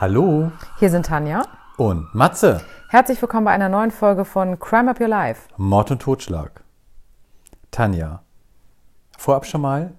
Hallo 0.00 0.50
Hier 0.78 0.88
sind 0.88 1.04
Tanja. 1.04 1.42
und 1.76 2.14
Matze. 2.14 2.62
Herzlich 2.88 3.20
willkommen 3.20 3.44
bei 3.44 3.50
einer 3.50 3.68
neuen 3.68 3.90
Folge 3.90 4.24
von 4.24 4.58
Crime 4.58 4.90
Up 4.90 4.98
Your 4.98 5.08
Life. 5.08 5.42
Mord 5.58 5.90
und 5.90 6.00
Totschlag. 6.00 6.62
Tanja, 7.70 8.22
vorab 9.18 9.44
schon 9.44 9.60
mal, 9.60 9.92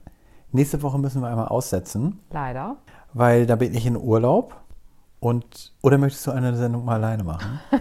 nächste 0.52 0.82
Woche 0.82 0.98
müssen 0.98 1.22
wir 1.22 1.28
einmal 1.30 1.48
aussetzen, 1.50 2.20
Leider. 2.32 2.78
weil 3.14 3.46
da 3.46 3.56
bin 3.56 3.74
ich 3.76 3.86
in 3.86 3.96
Urlaub. 3.96 4.56
Und, 5.20 5.72
oder 5.84 6.00
möchtest 6.00 6.26
du 6.26 6.32
eine 6.32 6.56
Sendung 6.58 6.84
mal 6.84 6.96
alleine 6.96 7.24
machen? 7.24 7.60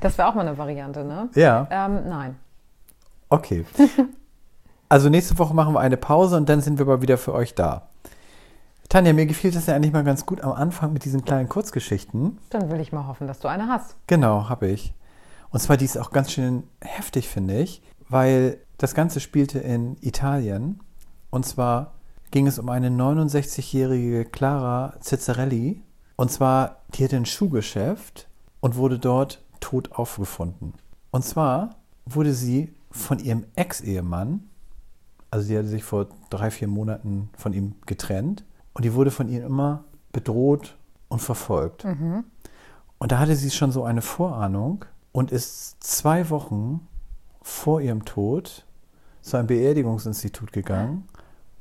Das 0.00 0.18
wäre 0.18 0.28
auch 0.28 0.34
mal 0.34 0.46
eine 0.46 0.58
Variante, 0.58 1.04
ne? 1.04 1.28
Ja, 1.34 1.66
Ähm, 1.70 2.08
nein. 2.08 2.36
okay. 3.30 3.64
Also 4.88 5.08
nächste 5.08 5.38
Woche 5.38 5.54
machen 5.54 5.72
wir 5.74 5.80
eine 5.80 5.96
Pause 5.96 6.36
und 6.36 6.48
dann 6.48 6.60
sind 6.60 6.78
wir 6.78 6.82
aber 6.84 7.00
wieder 7.02 7.16
für 7.18 7.32
euch 7.32 7.54
da. 7.54 7.88
Tanja, 8.96 9.12
mir 9.12 9.26
gefiel 9.26 9.50
das 9.50 9.66
ja 9.66 9.76
eigentlich 9.76 9.92
mal 9.92 10.04
ganz 10.04 10.24
gut 10.24 10.40
am 10.40 10.52
Anfang 10.52 10.94
mit 10.94 11.04
diesen 11.04 11.22
kleinen 11.22 11.50
Kurzgeschichten. 11.50 12.38
Dann 12.48 12.70
will 12.70 12.80
ich 12.80 12.92
mal 12.92 13.06
hoffen, 13.06 13.26
dass 13.26 13.40
du 13.40 13.46
eine 13.46 13.68
hast. 13.68 13.94
Genau, 14.06 14.48
habe 14.48 14.68
ich. 14.68 14.94
Und 15.50 15.60
zwar, 15.60 15.76
die 15.76 15.84
ist 15.84 15.98
auch 15.98 16.12
ganz 16.12 16.32
schön 16.32 16.62
heftig, 16.80 17.28
finde 17.28 17.60
ich, 17.60 17.82
weil 18.08 18.56
das 18.78 18.94
Ganze 18.94 19.20
spielte 19.20 19.58
in 19.58 19.98
Italien. 20.00 20.80
Und 21.28 21.44
zwar 21.44 21.92
ging 22.30 22.46
es 22.46 22.58
um 22.58 22.70
eine 22.70 22.88
69-jährige 22.88 24.24
Clara 24.24 24.94
Cizzarelli. 25.02 25.82
Und 26.16 26.32
zwar, 26.32 26.80
die 26.94 27.04
hatte 27.04 27.16
ein 27.16 27.26
Schuhgeschäft 27.26 28.28
und 28.60 28.76
wurde 28.76 28.98
dort 28.98 29.44
tot 29.60 29.92
aufgefunden. 29.92 30.72
Und 31.10 31.22
zwar 31.22 31.76
wurde 32.06 32.32
sie 32.32 32.72
von 32.90 33.18
ihrem 33.18 33.44
Ex-Ehemann, 33.56 34.48
also 35.30 35.46
sie 35.46 35.58
hatte 35.58 35.68
sich 35.68 35.84
vor 35.84 36.06
drei, 36.30 36.50
vier 36.50 36.68
Monaten 36.68 37.28
von 37.36 37.52
ihm 37.52 37.74
getrennt, 37.84 38.46
und 38.76 38.84
die 38.84 38.92
wurde 38.92 39.10
von 39.10 39.30
ihm 39.30 39.42
immer 39.42 39.84
bedroht 40.12 40.76
und 41.08 41.22
verfolgt. 41.22 41.86
Und 42.98 43.10
da 43.12 43.18
hatte 43.18 43.34
sie 43.34 43.50
schon 43.50 43.72
so 43.72 43.84
eine 43.84 44.02
Vorahnung 44.02 44.84
und 45.12 45.32
ist 45.32 45.82
zwei 45.82 46.28
Wochen 46.28 46.86
vor 47.40 47.80
ihrem 47.80 48.04
Tod 48.04 48.66
zu 49.22 49.38
einem 49.38 49.46
Beerdigungsinstitut 49.46 50.52
gegangen 50.52 51.08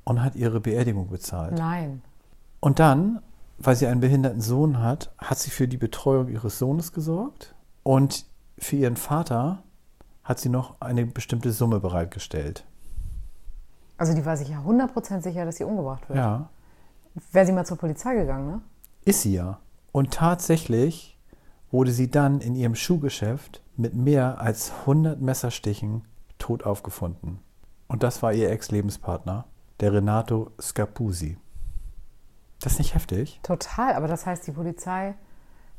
und 0.03 0.21
hat 0.21 0.35
ihre 0.35 0.59
Beerdigung 0.59 1.07
bezahlt. 1.07 1.57
Nein. 1.57 2.01
Und 2.59 2.79
dann, 2.79 3.21
weil 3.59 3.77
sie 3.77 3.87
einen 3.87 4.01
behinderten 4.01 4.41
Sohn 4.41 4.81
hat, 4.81 5.13
hat 5.17 5.39
sie 5.39 5.51
für 5.51 5.69
die 5.69 5.77
Betreuung 5.77 6.27
ihres 6.27 6.59
Sohnes 6.59 6.91
gesorgt 6.91 7.55
und 7.83 8.25
für 8.57 8.75
ihren 8.75 8.97
Vater 8.97 9.63
hat 10.25 10.39
sie 10.39 10.49
noch 10.49 10.81
eine 10.81 11.05
bestimmte 11.05 11.53
Summe 11.53 11.79
bereitgestellt. 11.79 12.65
Also 13.97 14.13
die 14.13 14.25
war 14.25 14.35
sich 14.35 14.49
ja 14.49 14.59
100% 14.59 15.21
sicher, 15.21 15.45
dass 15.45 15.55
sie 15.55 15.63
umgebracht 15.63 16.09
wird. 16.09 16.17
Ja, 16.17 16.49
Wäre 17.31 17.45
sie 17.45 17.51
mal 17.53 17.65
zur 17.65 17.77
Polizei 17.77 18.15
gegangen, 18.15 18.47
ne? 18.47 18.61
ist 19.05 19.21
sie 19.21 19.33
ja. 19.33 19.59
Und 19.91 20.11
tatsächlich 20.13 21.17
wurde 21.71 21.91
sie 21.91 22.09
dann 22.11 22.41
in 22.41 22.55
ihrem 22.55 22.75
Schuhgeschäft 22.75 23.61
mit 23.77 23.93
mehr 23.95 24.39
als 24.41 24.71
100 24.81 25.21
Messerstichen 25.21 26.03
tot 26.37 26.63
aufgefunden. 26.63 27.39
Und 27.87 28.03
das 28.03 28.21
war 28.23 28.33
ihr 28.33 28.49
Ex-Lebenspartner, 28.51 29.45
der 29.79 29.93
Renato 29.93 30.51
Scapuzzi. 30.59 31.37
Das 32.61 32.73
ist 32.73 32.79
nicht 32.79 32.95
heftig? 32.95 33.39
Total, 33.43 33.93
aber 33.93 34.07
das 34.07 34.25
heißt, 34.25 34.47
die 34.47 34.51
Polizei 34.51 35.13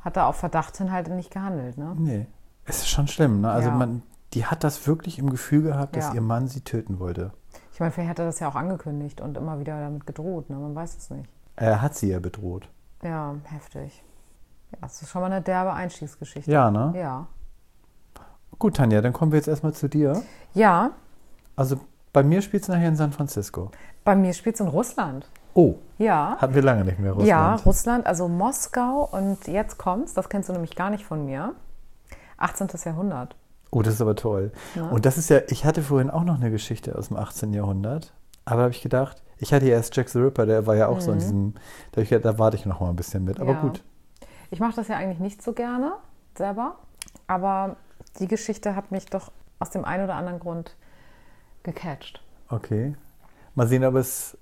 hat 0.01 0.17
da 0.17 0.27
auf 0.29 0.37
Verdacht 0.37 0.77
hin 0.77 0.92
halt 0.92 1.09
nicht 1.09 1.31
gehandelt, 1.33 1.77
ne? 1.79 1.95
Nee. 1.98 2.27
Es 2.64 2.79
ist 2.79 2.89
schon 2.89 3.09
schlimm, 3.09 3.41
ne? 3.41 3.51
Also 3.51 3.70
Ja. 3.70 3.75
man, 3.75 4.03
die 4.34 4.47
hat 4.47 4.62
das 4.64 4.87
wirklich 4.87 5.19
im 5.19 5.31
Gefühl 5.31 5.62
gehabt, 5.62 5.97
dass 5.97 6.07
Ja. 6.09 6.14
ihr 6.14 6.20
Mann 6.20 6.47
sie 6.48 6.61
töten 6.61 6.98
wollte. 7.01 7.33
Ich 7.77 7.81
meine, 7.81 7.93
vielleicht 7.93 8.09
hat 8.09 8.19
er 8.21 8.25
das 8.25 8.41
ja 8.41 8.49
auch 8.49 8.55
angekündigt 8.55 9.21
und 9.21 9.37
immer 9.37 9.59
wieder 9.61 9.79
damit 9.79 10.07
gedroht, 10.07 10.49
ne? 10.49 10.57
Man 10.57 10.75
weiß 10.75 10.97
es 10.97 11.11
nicht. 11.11 11.29
Er 11.57 11.83
hat 11.83 11.95
sie 11.95 12.11
ja 12.11 12.21
bedroht. 12.21 12.70
Ja, 13.03 13.35
heftig. 13.45 14.03
Ja, 14.73 14.79
das 14.81 15.03
ist 15.03 15.11
schon 15.11 15.20
mal 15.20 15.31
eine 15.31 15.42
derbe 15.42 15.75
Einstiegsgeschichte. 15.75 16.51
Ja, 16.51 16.70
ne? 16.70 16.95
Ja. 16.97 17.27
Gut, 18.59 18.77
Tanja, 18.77 19.03
dann 19.03 19.13
kommen 19.13 19.31
wir 19.31 19.36
jetzt 19.36 19.48
erstmal 19.48 19.75
zu 19.75 19.89
dir. 19.91 20.23
Ja, 20.55 20.92
Also 21.55 21.79
bei 22.15 22.23
mir 22.23 22.41
spielt 22.41 22.63
es 22.63 22.70
nachher 22.70 22.89
in 22.89 22.97
San 22.97 23.13
Francisco. 23.13 23.70
bei 24.05 24.17
mir 24.17 24.33
spielt 24.33 24.55
es 24.55 24.61
in 24.63 24.69
Russland. 24.69 25.29
Oh, 25.53 25.75
Ja. 25.98 26.36
hatten 26.39 26.55
wir 26.55 26.63
lange 26.63 26.83
nicht 26.83 26.98
mehr 26.98 27.11
Russland. 27.13 27.29
Ja, 27.29 27.55
Russland, 27.57 28.07
also 28.07 28.27
Moskau 28.27 29.07
und 29.13 29.47
jetzt 29.48 29.77
kommt's, 29.77 30.15
das 30.15 30.31
kennst 30.31 30.48
du 30.48 30.55
nämlich 30.55 30.77
gar 30.77 30.89
nicht 30.89 31.05
von 31.05 31.27
mir. 31.27 31.55
18. 32.39 32.69
Jahrhundert. 32.86 33.36
Oh, 33.71 33.83
das 33.83 33.95
ist 33.95 34.01
aber 34.01 34.15
toll. 34.15 34.53
Ja. 34.75 34.85
Und 34.89 35.05
das 35.07 35.19
ist 35.19 35.29
ja, 35.29 35.41
ich 35.49 35.65
hatte 35.65 35.83
vorhin 35.83 36.11
auch 36.11 36.25
noch 36.25 36.37
eine 36.37 36.51
Geschichte 36.51 36.97
aus 36.97 37.09
dem 37.09 37.17
18. 37.17 37.53
Jahrhundert, 37.53 38.15
aber 38.45 38.63
habe 38.63 38.71
ich 38.71 38.83
gedacht, 38.83 39.23
ich 39.39 39.53
hatte 39.53 39.67
ja 39.67 39.73
erst 39.73 39.95
Jack 39.97 40.09
the 40.09 40.19
Ripper, 40.19 40.47
der 40.47 40.67
war 40.67 40.77
ja 40.77 40.89
auch 40.89 41.01
so 41.01 41.13
in 41.13 41.19
diesem, 41.19 41.55
da, 41.93 42.01
ich 42.01 42.09
da 42.09 42.39
warte 42.39 42.57
ich 42.57 42.65
noch 42.65 42.81
mal 42.81 42.89
ein 42.91 42.97
bisschen 42.97 43.25
mit. 43.25 43.39
Aber 43.41 43.53
Mhm. 43.53 43.57
Ja. 43.57 43.63
gut. 43.63 43.83
Ich 44.51 44.61
mache 44.61 44.77
das 44.77 44.89
ja 44.89 44.97
eigentlich 44.97 45.19
nicht 45.19 45.43
so 45.43 45.53
gerne 45.53 45.93
selber, 46.37 46.77
aber 47.27 47.77
die 48.21 48.29
Geschichte 48.29 48.77
hat 48.77 48.93
mich 48.93 49.07
doch 49.07 49.31
aus 49.59 49.71
dem 49.71 49.85
einen 49.85 50.05
oder 50.05 50.15
anderen 50.15 50.39
Grund 50.39 50.77
gecatcht. 51.65 52.23
Okay. 52.48 52.95
Mal 53.55 53.67
sehen, 53.67 53.85
ob 53.85 53.95
es 53.97 54.39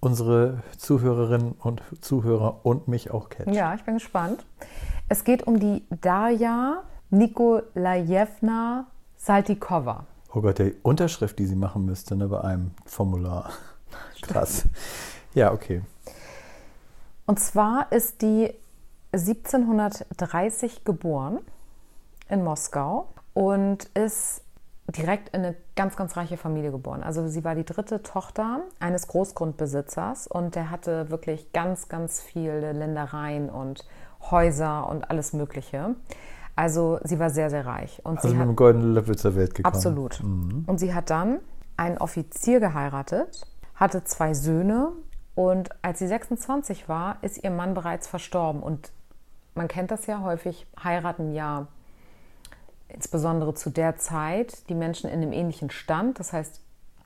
unsere 0.00 0.62
Zuhörerinnen 0.76 1.52
und 1.52 1.82
Zuhörer 2.00 2.60
und 2.64 2.86
mich 2.88 3.10
auch 3.10 3.28
catcht. 3.30 3.54
Ja, 3.54 3.74
ich 3.74 3.82
bin 3.84 3.94
gespannt. 3.94 4.44
Es 5.08 5.24
geht 5.24 5.46
um 5.46 5.58
die 5.58 5.84
Darja 6.02 6.82
Nikolajewna 7.10 8.86
Saltikova. 9.16 10.06
Oh 10.34 10.40
Gott, 10.40 10.58
die 10.58 10.74
Unterschrift, 10.82 11.38
die 11.38 11.46
sie 11.46 11.56
machen 11.56 11.84
müsste 11.84 12.16
ne, 12.16 12.28
bei 12.28 12.40
einem 12.42 12.72
Formular. 12.84 13.50
Krass. 14.22 14.66
Ja, 15.34 15.52
okay. 15.52 15.82
Und 17.26 17.40
zwar 17.40 17.90
ist 17.90 18.22
die 18.22 18.52
1730 19.12 20.84
geboren 20.84 21.38
in 22.28 22.44
Moskau 22.44 23.08
und 23.34 23.84
ist 23.94 24.42
direkt 24.88 25.30
in 25.30 25.44
eine 25.44 25.56
ganz, 25.74 25.96
ganz 25.96 26.16
reiche 26.16 26.36
Familie 26.36 26.70
geboren. 26.70 27.02
Also 27.02 27.26
sie 27.28 27.42
war 27.44 27.54
die 27.54 27.64
dritte 27.64 28.02
Tochter 28.02 28.60
eines 28.78 29.08
Großgrundbesitzers 29.08 30.26
und 30.26 30.54
der 30.54 30.70
hatte 30.70 31.10
wirklich 31.10 31.52
ganz, 31.52 31.88
ganz 31.88 32.20
viele 32.20 32.72
Ländereien 32.72 33.50
und 33.50 33.84
Häuser 34.30 34.88
und 34.88 35.10
alles 35.10 35.32
Mögliche. 35.32 35.96
Also 36.56 36.98
sie 37.04 37.18
war 37.18 37.28
sehr, 37.28 37.50
sehr 37.50 37.66
reich. 37.66 38.00
Und 38.02 38.16
Also 38.16 38.28
sie 38.28 38.34
mit 38.34 38.40
hat 38.40 38.48
dem 38.48 38.56
goldenen 38.56 38.94
Löffel 38.94 39.16
zur 39.16 39.36
Welt 39.36 39.54
gekommen. 39.54 39.74
Absolut. 39.74 40.20
Und 40.20 40.80
sie 40.80 40.94
hat 40.94 41.10
dann 41.10 41.38
einen 41.76 41.98
Offizier 41.98 42.60
geheiratet, 42.60 43.46
hatte 43.74 44.02
zwei 44.04 44.32
Söhne 44.32 44.92
und 45.34 45.68
als 45.82 45.98
sie 45.98 46.08
26 46.08 46.88
war, 46.88 47.18
ist 47.20 47.44
ihr 47.44 47.50
Mann 47.50 47.74
bereits 47.74 48.08
verstorben. 48.08 48.62
Und 48.62 48.90
man 49.54 49.68
kennt 49.68 49.90
das 49.90 50.06
ja 50.06 50.22
häufig, 50.22 50.66
heiraten 50.82 51.34
ja 51.34 51.66
insbesondere 52.88 53.52
zu 53.52 53.68
der 53.68 53.96
Zeit 53.96 54.66
die 54.70 54.74
Menschen 54.74 55.10
in 55.10 55.20
einem 55.20 55.32
ähnlichen 55.32 55.68
Stand. 55.68 56.18
Das 56.18 56.32
heißt, 56.32 56.62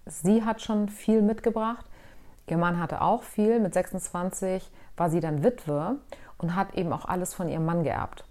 sie 0.06 0.44
hat 0.44 0.62
schon 0.62 0.89
viel 0.89 1.22
mitgebracht, 1.22 1.87
ihr 2.47 2.56
Mann 2.56 2.78
hatte 2.78 3.00
auch 3.00 3.25
viel. 3.25 3.59
Mit 3.59 3.75
26 3.75 4.71
war 4.97 5.10
sie 5.10 5.19
dann 5.19 5.43
Witwe 5.43 5.97
und 6.39 6.55
hat 6.55 6.75
eben 6.75 6.93
auch 6.93 7.05
alles 7.05 7.34
von 7.34 7.49
ihrem 7.49 7.65
Mann 7.65 7.83
geerbt 7.83 8.25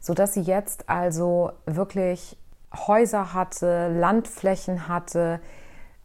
sodass 0.00 0.34
sie 0.34 0.40
jetzt 0.40 0.88
also 0.88 1.52
wirklich 1.66 2.38
Häuser 2.74 3.34
hatte, 3.34 3.88
Landflächen 3.88 4.88
hatte, 4.88 5.40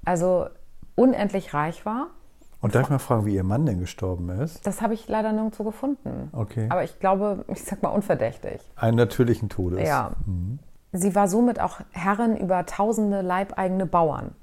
also 0.06 0.48
unendlich 0.96 1.54
reich 1.54 1.86
war. 1.86 2.08
Und 2.60 2.76
darf 2.76 2.84
ich 2.84 2.90
mal 2.90 3.00
fragen, 3.00 3.26
wie 3.26 3.36
ihr 3.36 3.44
Mann 3.44 3.66
denn 3.66 3.80
gestorben 3.80 4.30
ist? 4.30 4.66
Das 4.66 4.82
habe 4.82 4.94
ich 4.96 5.08
leider 5.08 5.32
nirgendwo 5.32 5.64
gefunden. 5.64 6.30
Okay. 6.34 6.68
Aber 6.70 6.84
ich 6.84 7.00
glaube, 7.00 7.46
ich 7.48 7.64
sag 7.64 7.84
mal 7.84 7.90
unverdächtig. 7.90 8.62
Einen 8.76 8.98
natürlichen 8.98 9.48
Todes. 9.48 9.88
Ja. 9.88 10.12
Sie 10.92 11.16
war 11.16 11.28
somit 11.28 11.60
auch 11.60 11.80
Herrin 11.92 12.36
über 12.36 12.66
tausende 12.66 13.22
leibeigene 13.22 13.86
Bauern. 13.86 14.34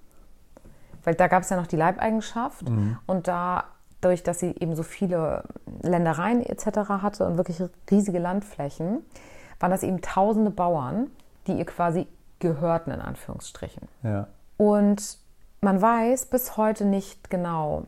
Weil 1.03 1.17
da 1.17 1.27
gab 1.27 1.43
es 1.43 1.51
ja 1.51 1.57
noch 1.57 1.67
die 1.67 1.77
Leibeigenschaft 1.77 2.65
und 3.07 3.29
da 3.29 3.65
dadurch, 4.05 4.23
dass 4.23 4.41
sie 4.41 4.55
eben 4.61 4.75
so 4.77 4.83
viele 4.83 5.45
Ländereien 5.83 6.45
etc. 6.45 6.89
hatte 6.89 7.27
und 7.27 7.37
wirklich 7.37 7.63
riesige 7.91 8.19
Landflächen, 8.19 9.05
waren 9.61 9.71
das 9.71 9.83
eben 9.83 10.01
tausende 10.03 10.51
Bauern, 10.51 11.11
die 11.47 11.53
ihr 11.53 11.65
quasi 11.65 12.07
gehörten, 12.39 12.91
in 12.91 13.01
Anführungsstrichen. 13.01 13.89
Ja. 14.03 14.29
Und 14.57 15.19
man 15.61 15.81
weiß 15.81 16.27
bis 16.27 16.57
heute 16.57 16.85
nicht 16.85 17.31
genau, 17.31 17.85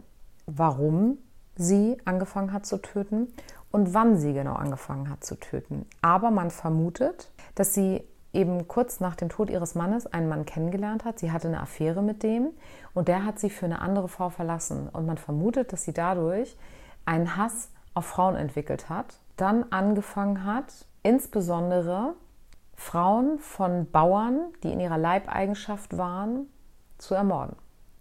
warum 0.47 1.19
sie 1.57 1.99
angefangen 2.05 2.53
hat 2.53 2.67
zu 2.67 2.79
töten 2.79 3.29
und 3.71 3.93
wann 3.93 4.17
sie 4.17 4.33
genau 4.33 4.55
angefangen 4.55 5.11
hat 5.11 5.25
zu 5.25 5.35
töten. 5.35 5.87
Aber 6.01 6.31
man 6.31 6.51
vermutet, 6.51 7.31
dass 7.55 7.75
sie 7.75 8.03
eben 8.37 8.69
kurz 8.69 9.01
nach 9.01 9.17
dem 9.17 9.29
Tod 9.29 9.51
ihres 9.51 9.75
Mannes 9.75 10.07
einen 10.07 10.29
Mann 10.29 10.45
kennengelernt 10.45 11.05
hat. 11.05 11.19
Sie 11.19 11.33
hatte 11.33 11.49
eine 11.49 11.61
Affäre 11.61 12.03
mit 12.03 12.23
dem 12.23 12.51
und 12.95 13.09
der 13.09 13.25
hat 13.25 13.41
sie 13.41 13.51
für 13.51 13.65
eine 13.65 13.81
andere 13.81 14.09
Frau 14.09 14.29
verlassen. 14.29 14.89
Und 14.89 15.07
man 15.07 15.19
vermutet, 15.19 15.73
dass 15.73 15.85
sie 15.85 15.93
dadurch 15.93 16.57
einen 17.07 17.37
Hass 17.37 17.71
auf 17.95 18.05
Frauen 18.05 18.37
entwickelt 18.37 18.89
hat, 18.89 19.19
dann 19.37 19.65
angefangen 19.71 20.45
hat, 20.45 20.73
insbesondere 21.03 22.15
Frauen 22.75 23.39
von 23.39 23.91
Bauern, 23.91 24.53
die 24.63 24.73
in 24.73 24.81
ihrer 24.81 24.99
Leibeigenschaft 24.99 25.97
waren, 25.97 26.47
zu 26.99 27.15
ermorden. 27.15 27.57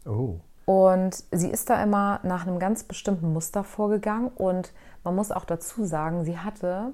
Oh. 0.05 0.39
Und 0.65 1.23
sie 1.31 1.49
ist 1.49 1.69
da 1.69 1.81
immer 1.81 2.19
nach 2.23 2.45
einem 2.45 2.59
ganz 2.59 2.83
bestimmten 2.83 3.31
Muster 3.31 3.63
vorgegangen. 3.63 4.29
Und 4.29 4.73
man 5.03 5.15
muss 5.15 5.31
auch 5.31 5.45
dazu 5.45 5.85
sagen, 5.85 6.25
sie 6.25 6.39
hatte 6.39 6.93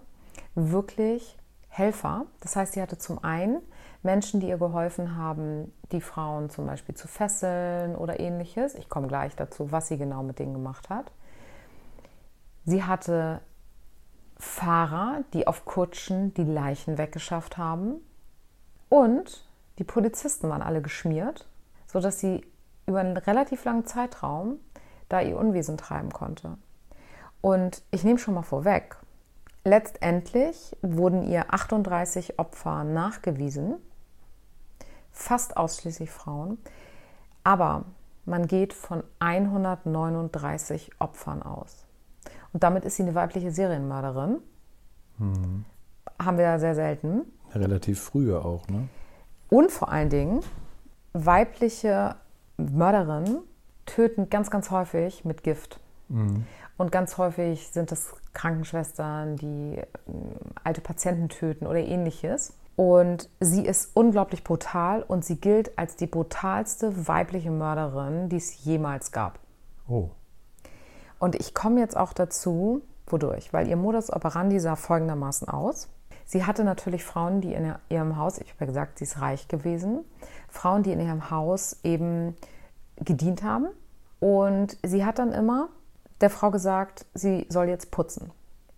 wirklich 0.54 1.38
Helfer. 1.72 2.26
Das 2.42 2.56
heißt, 2.56 2.74
sie 2.74 2.82
hatte 2.82 2.98
zum 2.98 3.24
einen 3.24 3.62
Menschen, 4.04 4.42
die 4.42 4.50
ihr 4.50 4.58
geholfen 4.58 5.16
haben, 5.16 5.74
die 5.92 6.02
Frauen 6.02 6.50
zum 6.50 6.68
Beispiel 6.68 6.96
zu 6.96 7.08
fesseln 7.08 7.96
oder 7.96 8.20
ähnliches. 8.20 8.76
Ich 8.76 8.90
komme 8.90 9.08
gleich 9.08 9.36
dazu, 9.36 9.72
was 9.72 9.88
sie 9.88 9.98
genau 9.98 10.22
mit 10.22 10.40
denen 10.40 10.54
gemacht 10.54 10.90
hat. 10.90 11.12
Sie 12.66 12.84
hatte 12.84 13.42
Fahrer, 14.38 15.24
die 15.34 15.48
auf 15.48 15.66
Kutschen 15.66 16.34
die 16.34 16.44
Leichen 16.44 16.98
weggeschafft 16.98 17.58
haben. 17.58 17.96
Und 18.90 19.46
die 19.80 19.84
Polizisten 19.86 20.50
waren 20.50 20.62
alle 20.62 20.82
geschmiert, 20.82 21.48
sodass 21.88 22.20
sie 22.20 22.46
über 22.86 23.00
einen 23.00 23.18
relativ 23.18 23.64
langen 23.64 23.86
Zeitraum 23.86 24.60
da 25.08 25.22
ihr 25.22 25.38
Unwesen 25.38 25.78
treiben 25.78 26.12
konnte. 26.12 26.58
Und 27.40 27.82
ich 27.92 28.04
nehme 28.04 28.20
schon 28.20 28.34
mal 28.34 28.44
vorweg, 28.44 28.98
letztendlich 29.64 30.76
wurden 30.82 31.24
ihr 31.24 31.54
38 31.54 32.40
Opfer 32.40 32.84
nachgewiesen, 32.84 33.76
fast 35.12 35.58
ausschließlich 35.58 36.10
Frauen, 36.10 36.58
aber 37.44 37.86
man 38.26 38.48
geht 38.48 38.74
von 38.74 39.04
139 39.20 40.92
Opfern 41.00 41.42
aus. 41.42 41.86
Und 42.54 42.64
damit 42.64 42.86
ist 42.86 42.98
sie 42.98 43.04
eine 43.04 43.16
weibliche 43.16 43.52
Serienmörderin. 43.52 44.38
Mhm. 45.18 45.66
Haben 46.20 46.38
wir 46.38 46.46
ja 46.46 46.60
sehr 46.60 46.76
selten. 46.76 47.22
Relativ 47.54 48.02
früher 48.02 48.46
auch, 48.46 48.68
ne? 48.68 48.88
Und 49.50 49.72
vor 49.72 49.90
allen 49.90 50.10
Dingen, 50.10 50.42
weibliche 51.14 52.16
Mörderinnen 52.58 53.40
töten 53.86 54.30
ganz, 54.30 54.50
ganz 54.50 54.72
häufig 54.72 55.26
mit 55.26 55.44
Gift. 55.44 55.80
Mhm. 56.08 56.46
Und 56.82 56.92
ganz 56.92 57.20
häufig 57.20 57.68
sind 57.68 57.92
es 57.92 58.12
Krankenschwestern, 58.34 59.36
die 59.36 59.78
äh, 59.78 59.86
alte 60.64 60.82
Patienten 60.82 61.30
töten 61.30 61.68
oder 61.68 61.78
ähnliches. 61.78 62.56
Und 62.76 63.30
sie 63.40 63.64
ist 63.64 63.92
unglaublich 63.96 64.44
brutal 64.44 65.04
und 65.04 65.24
sie 65.24 65.36
gilt 65.36 65.78
als 65.78 65.96
die 65.96 66.08
brutalste 66.08 67.08
weibliche 67.08 67.52
Mörderin, 67.52 68.30
die 68.30 68.38
es 68.38 68.66
jemals 68.66 69.12
gab. 69.12 69.38
Oh. 69.88 70.10
Und 71.20 71.36
ich 71.36 71.54
komme 71.54 71.82
jetzt 71.82 71.96
auch 71.96 72.14
dazu, 72.14 72.82
wodurch? 73.06 73.54
Weil 73.54 73.68
ihr 73.68 73.78
Modus 73.78 74.12
operandi 74.12 74.60
sah 74.60 74.76
folgendermaßen 74.76 75.50
aus. 75.50 75.88
Sie 76.26 76.46
hatte 76.46 76.64
natürlich 76.64 77.04
Frauen, 77.04 77.42
die 77.42 77.54
in 77.54 77.76
ihrem 77.90 78.18
Haus, 78.18 78.40
ich 78.40 78.50
habe 78.50 78.62
ja 78.62 78.66
gesagt, 78.66 78.98
sie 78.98 79.04
ist 79.04 79.22
reich 79.22 79.48
gewesen, 79.48 80.04
Frauen, 80.50 80.82
die 80.82 80.94
in 80.94 81.00
ihrem 81.00 81.30
Haus 81.30 81.78
eben 81.84 82.36
gedient 82.96 83.44
haben. 83.44 83.68
Und 84.20 84.80
sie 84.84 85.06
hat 85.06 85.20
dann 85.20 85.32
immer 85.32 85.70
der 86.22 86.30
Frau 86.30 86.52
gesagt, 86.52 87.06
sie 87.14 87.46
soll 87.50 87.68
jetzt 87.68 87.92
putzen. 87.92 88.32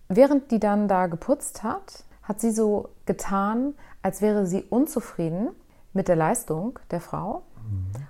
Während 0.08 0.52
die 0.52 0.60
dann 0.60 0.88
da 0.88 1.08
geputzt 1.08 1.64
hat, 1.64 2.04
hat 2.24 2.40
sie 2.40 2.52
so 2.52 2.90
getan, 3.06 3.76
als 4.02 4.22
wäre 4.22 4.46
sie 4.46 4.64
unzufrieden 4.64 5.50
mit 5.94 6.08
der 6.08 6.16
Leistung 6.16 6.80
der 6.92 7.02
Frau 7.02 7.44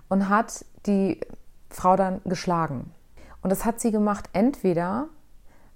und 0.10 0.30
hat 0.30 0.66
die 0.86 1.22
Frau 1.70 1.96
dann 1.96 2.22
geschlagen. 2.26 2.92
Und 3.42 3.52
das 3.52 3.66
hat 3.66 3.80
sie 3.80 3.92
gemacht 3.92 4.30
entweder 4.34 5.08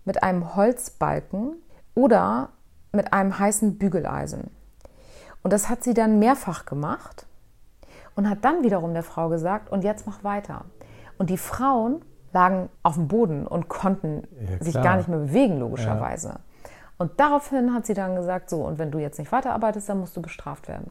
mit 0.06 0.24
einem 0.24 0.56
Holzbalken 0.56 1.56
oder 1.96 2.50
mit 2.92 3.14
einem 3.14 3.38
heißen 3.38 3.78
Bügeleisen. 3.78 4.50
Und 5.44 5.54
das 5.54 5.70
hat 5.70 5.84
sie 5.84 5.94
dann 5.94 6.20
mehrfach 6.20 6.66
gemacht 6.66 7.26
und 8.16 8.30
hat 8.30 8.44
dann 8.44 8.64
wiederum 8.64 8.94
der 8.94 9.04
Frau 9.04 9.30
gesagt, 9.30 9.70
und 9.70 9.84
jetzt 9.84 10.08
mach 10.08 10.24
weiter. 10.24 10.66
Und 11.18 11.30
die 11.30 11.38
Frauen 11.38 12.02
lagen 12.34 12.70
auf 12.84 12.96
dem 12.96 13.08
Boden 13.08 13.48
und 13.48 13.70
konnten 13.70 14.24
ja, 14.40 14.64
sich 14.64 14.74
gar 14.74 14.98
nicht 14.98 15.10
mehr 15.10 15.20
bewegen, 15.20 15.60
logischerweise. 15.60 16.30
Ja. 16.30 16.40
Und 16.98 17.20
daraufhin 17.20 17.74
hat 17.74 17.86
sie 17.86 17.94
dann 17.94 18.16
gesagt, 18.16 18.50
so, 18.50 18.64
und 18.64 18.80
wenn 18.80 18.92
du 18.92 18.98
jetzt 18.98 19.20
nicht 19.20 19.32
weiterarbeitest, 19.32 19.88
dann 19.90 20.00
musst 20.00 20.18
du 20.18 20.22
bestraft 20.22 20.68
werden. 20.68 20.90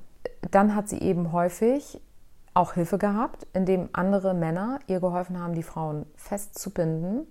Dann 0.50 0.74
hat 0.74 0.88
sie 0.88 1.00
eben 1.00 1.32
häufig 1.32 2.00
auch 2.54 2.72
Hilfe 2.72 2.98
gehabt, 2.98 3.46
indem 3.52 3.88
andere 3.92 4.32
Männer 4.32 4.78
ihr 4.86 5.00
geholfen 5.00 5.40
haben, 5.40 5.54
die 5.54 5.62
Frauen 5.62 6.06
festzubinden. 6.16 7.26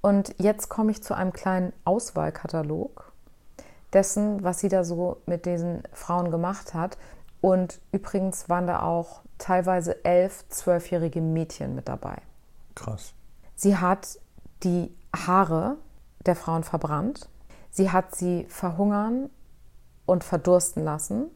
Und 0.00 0.34
jetzt 0.38 0.68
komme 0.68 0.92
ich 0.92 1.02
zu 1.02 1.14
einem 1.14 1.32
kleinen 1.32 1.72
Auswahlkatalog 1.84 3.12
dessen, 3.92 4.42
was 4.44 4.60
sie 4.60 4.68
da 4.68 4.84
so 4.84 5.20
mit 5.26 5.46
diesen 5.46 5.82
Frauen 5.92 6.30
gemacht 6.30 6.74
hat. 6.74 6.96
Und 7.40 7.80
übrigens 7.92 8.48
waren 8.48 8.66
da 8.66 8.82
auch 8.82 9.22
teilweise 9.38 10.04
elf, 10.04 10.48
zwölfjährige 10.48 11.20
Mädchen 11.20 11.74
mit 11.74 11.88
dabei. 11.88 12.16
Krass. 12.74 13.14
Sie 13.56 13.76
hat 13.76 14.18
die 14.62 14.94
Haare 15.14 15.76
der 16.24 16.36
Frauen 16.36 16.62
verbrannt. 16.62 17.28
Sie 17.70 17.90
hat 17.90 18.14
sie 18.14 18.46
verhungern 18.48 19.30
und 20.04 20.24
verdursten 20.24 20.84
lassen. 20.84 21.30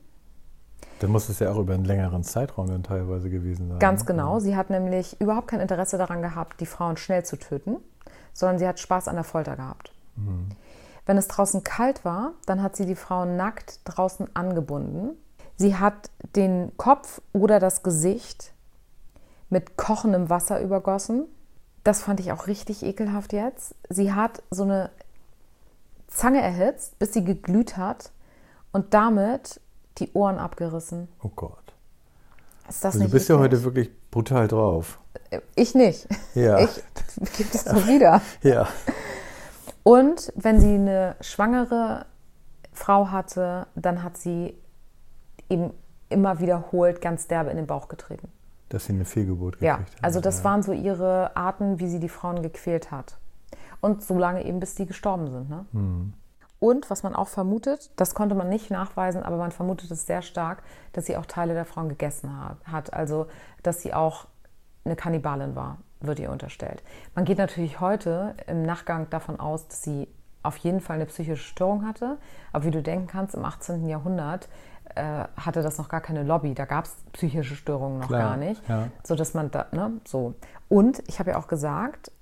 Dann 1.01 1.11
muss 1.11 1.29
es 1.29 1.39
ja 1.39 1.51
auch 1.51 1.59
über 1.59 1.75
einen 1.75 1.85
längeren 1.85 2.23
Zeitraum 2.23 2.69
dann 2.69 2.83
teilweise 2.83 3.31
gewesen 3.31 3.69
sein. 3.69 3.79
Ganz 3.79 4.03
ne? 4.03 4.07
genau. 4.07 4.39
Sie 4.39 4.55
hat 4.55 4.71
nämlich 4.71 5.21
überhaupt 5.21 5.49
kein 5.49 5.61
Interesse 5.61 5.99
daran 5.99 6.23
gehabt, 6.23 6.61
die 6.61 6.67
Frauen 6.67 6.97
schnell 6.97 7.25
zu 7.25 7.37
töten, 7.37 7.77
sondern 8.33 8.59
sie 8.59 8.69
hat 8.69 8.79
Spaß 8.79 9.09
an 9.09 9.17
der 9.17 9.25
Folter 9.25 9.57
gehabt. 9.57 9.93
Mhm. 10.17 10.51
Wenn 11.07 11.17
es 11.17 11.29
draußen 11.29 11.65
kalt 11.65 12.05
war, 12.05 12.35
dann 12.47 12.63
hat 12.63 12.77
sie 12.77 12.87
die 12.87 12.95
Frauen 12.95 13.37
nackt 13.37 13.81
draußen 13.85 14.29
angebunden. 14.37 15.17
Sie 15.57 15.77
hat 15.77 16.11
den 16.37 16.77
Kopf 16.77 17.21
oder 17.33 17.59
das 17.59 17.83
Gesicht 17.83 18.53
mit 19.49 19.77
kochendem 19.77 20.31
Wasser 20.31 20.61
übergossen. 20.61 21.27
Das 21.85 22.03
fand 22.03 22.21
ich 22.21 22.33
auch 22.33 22.47
richtig 22.47 22.83
ekelhaft 22.83 23.33
jetzt. 23.33 23.75
Sie 23.89 24.13
hat 24.13 24.43
so 24.51 24.65
eine 24.65 24.91
Zange 26.09 26.43
erhitzt, 26.43 26.99
bis 26.99 27.13
sie 27.13 27.25
geglüht 27.25 27.77
hat 27.77 28.11
und 28.73 28.93
damit 28.95 29.61
die 29.99 30.13
Ohren 30.13 30.39
abgerissen. 30.39 31.09
Oh 31.23 31.31
Gott. 31.35 31.57
Ist 32.69 32.85
das 32.85 32.95
also 32.95 32.99
nicht 32.99 33.13
du 33.13 33.17
bist 33.17 33.29
ja 33.29 33.39
heute 33.39 33.63
wirklich 33.65 33.91
brutal 34.11 34.49
drauf. 34.49 34.99
Ich 35.55 35.75
nicht. 35.75 36.07
Ja. 36.35 36.59
Ich 36.59 36.83
gebe 37.37 37.51
es 37.53 37.65
so 37.65 37.87
wieder. 37.87 38.21
ja. 38.43 38.69
Und 39.83 40.33
wenn 40.37 40.61
sie 40.61 40.75
eine 40.75 41.17
schwangere 41.21 42.07
Frau 42.73 43.11
hatte, 43.11 43.67
dann 43.75 44.03
hat 44.03 44.17
sie 44.19 44.57
eben 45.49 45.73
immer 46.09 46.41
wiederholt 46.41 47.01
ganz 47.01 47.27
derbe 47.27 47.51
in 47.51 47.57
den 47.57 47.67
Bauch 47.67 47.89
getreten. 47.89 48.29
Dass 48.71 48.87
sie 48.87 48.93
eine 48.93 49.05
Fehlgeburt 49.05 49.59
gekriegt 49.59 49.67
ja, 49.67 49.79
hat. 49.79 50.03
also 50.03 50.21
das 50.21 50.39
ja. 50.39 50.45
waren 50.45 50.63
so 50.63 50.73
ihre 50.73 51.37
Arten, 51.37 51.79
wie 51.79 51.89
sie 51.89 52.01
die 52.01 52.09
Frauen 52.09 52.43
gequält 52.43 52.91
hat. 52.91 53.19
Und 53.81 54.03
so 54.03 54.19
lange 54.19 54.45
eben, 54.45 54.61
bis 54.61 54.75
die 54.75 54.87
gestorben 54.87 55.31
sind. 55.31 55.51
Ne? 55.51 55.67
Mhm. 55.73 56.13
Und 56.59 56.91
was 56.91 57.03
man 57.03 57.15
auch 57.15 57.29
vermutet, 57.29 57.91
das 57.97 58.15
konnte 58.15 58.35
man 58.35 58.49
nicht 58.49 58.71
nachweisen, 58.71 59.23
aber 59.23 59.37
man 59.39 59.51
vermutet 59.51 59.91
es 59.91 60.07
sehr 60.07 60.21
stark, 60.21 60.63
dass 60.93 61.07
sie 61.07 61.17
auch 61.17 61.27
Teile 61.27 61.55
der 61.55 61.65
Frauen 61.65 61.89
gegessen 61.89 62.31
hat. 62.67 62.93
Also, 62.93 63.27
dass 63.63 63.81
sie 63.81 63.95
auch 63.95 64.27
eine 64.85 64.95
Kannibalin 64.95 65.57
war, 65.57 65.79
wird 66.01 66.19
ihr 66.21 66.31
unterstellt. 66.31 66.83
Man 67.15 67.25
geht 67.25 67.39
natürlich 67.39 67.81
heute 67.81 68.35
im 68.47 68.63
Nachgang 68.63 69.09
davon 69.09 69.41
aus, 69.41 69.69
dass 69.69 69.83
sie 69.83 70.09
auf 70.43 70.57
jeden 70.59 70.81
Fall 70.81 70.97
eine 70.97 71.07
psychische 71.07 71.43
Störung 71.43 71.87
hatte. 71.87 72.19
Aber 72.53 72.65
wie 72.65 72.71
du 72.71 72.83
denken 72.83 73.07
kannst, 73.07 73.35
im 73.35 73.45
18. 73.45 73.89
Jahrhundert 73.89 74.49
hatte 74.95 75.63
das 75.63 75.79
noch 75.79 75.89
gar 75.89 76.01
keine 76.01 76.23
Lobby. 76.23 76.55
Da 76.55 76.65
gab 76.65 76.85
es 76.85 76.97
psychische 77.13 77.55
Störungen 77.55 78.01
noch 78.01 78.09
Klar, 78.09 78.21
gar 78.21 78.37
nicht. 78.37 78.67
Ja. 78.69 78.89
So 79.05 79.15
dass 79.15 79.35
man 79.35 79.51
da, 79.51 79.67
ne, 79.73 79.93
so. 80.07 80.35
Und 80.69 81.03
ich 81.09 81.19
habe 81.19 81.31
ja 81.31 81.39
auch 81.39 81.49
gesagt, 81.49 82.13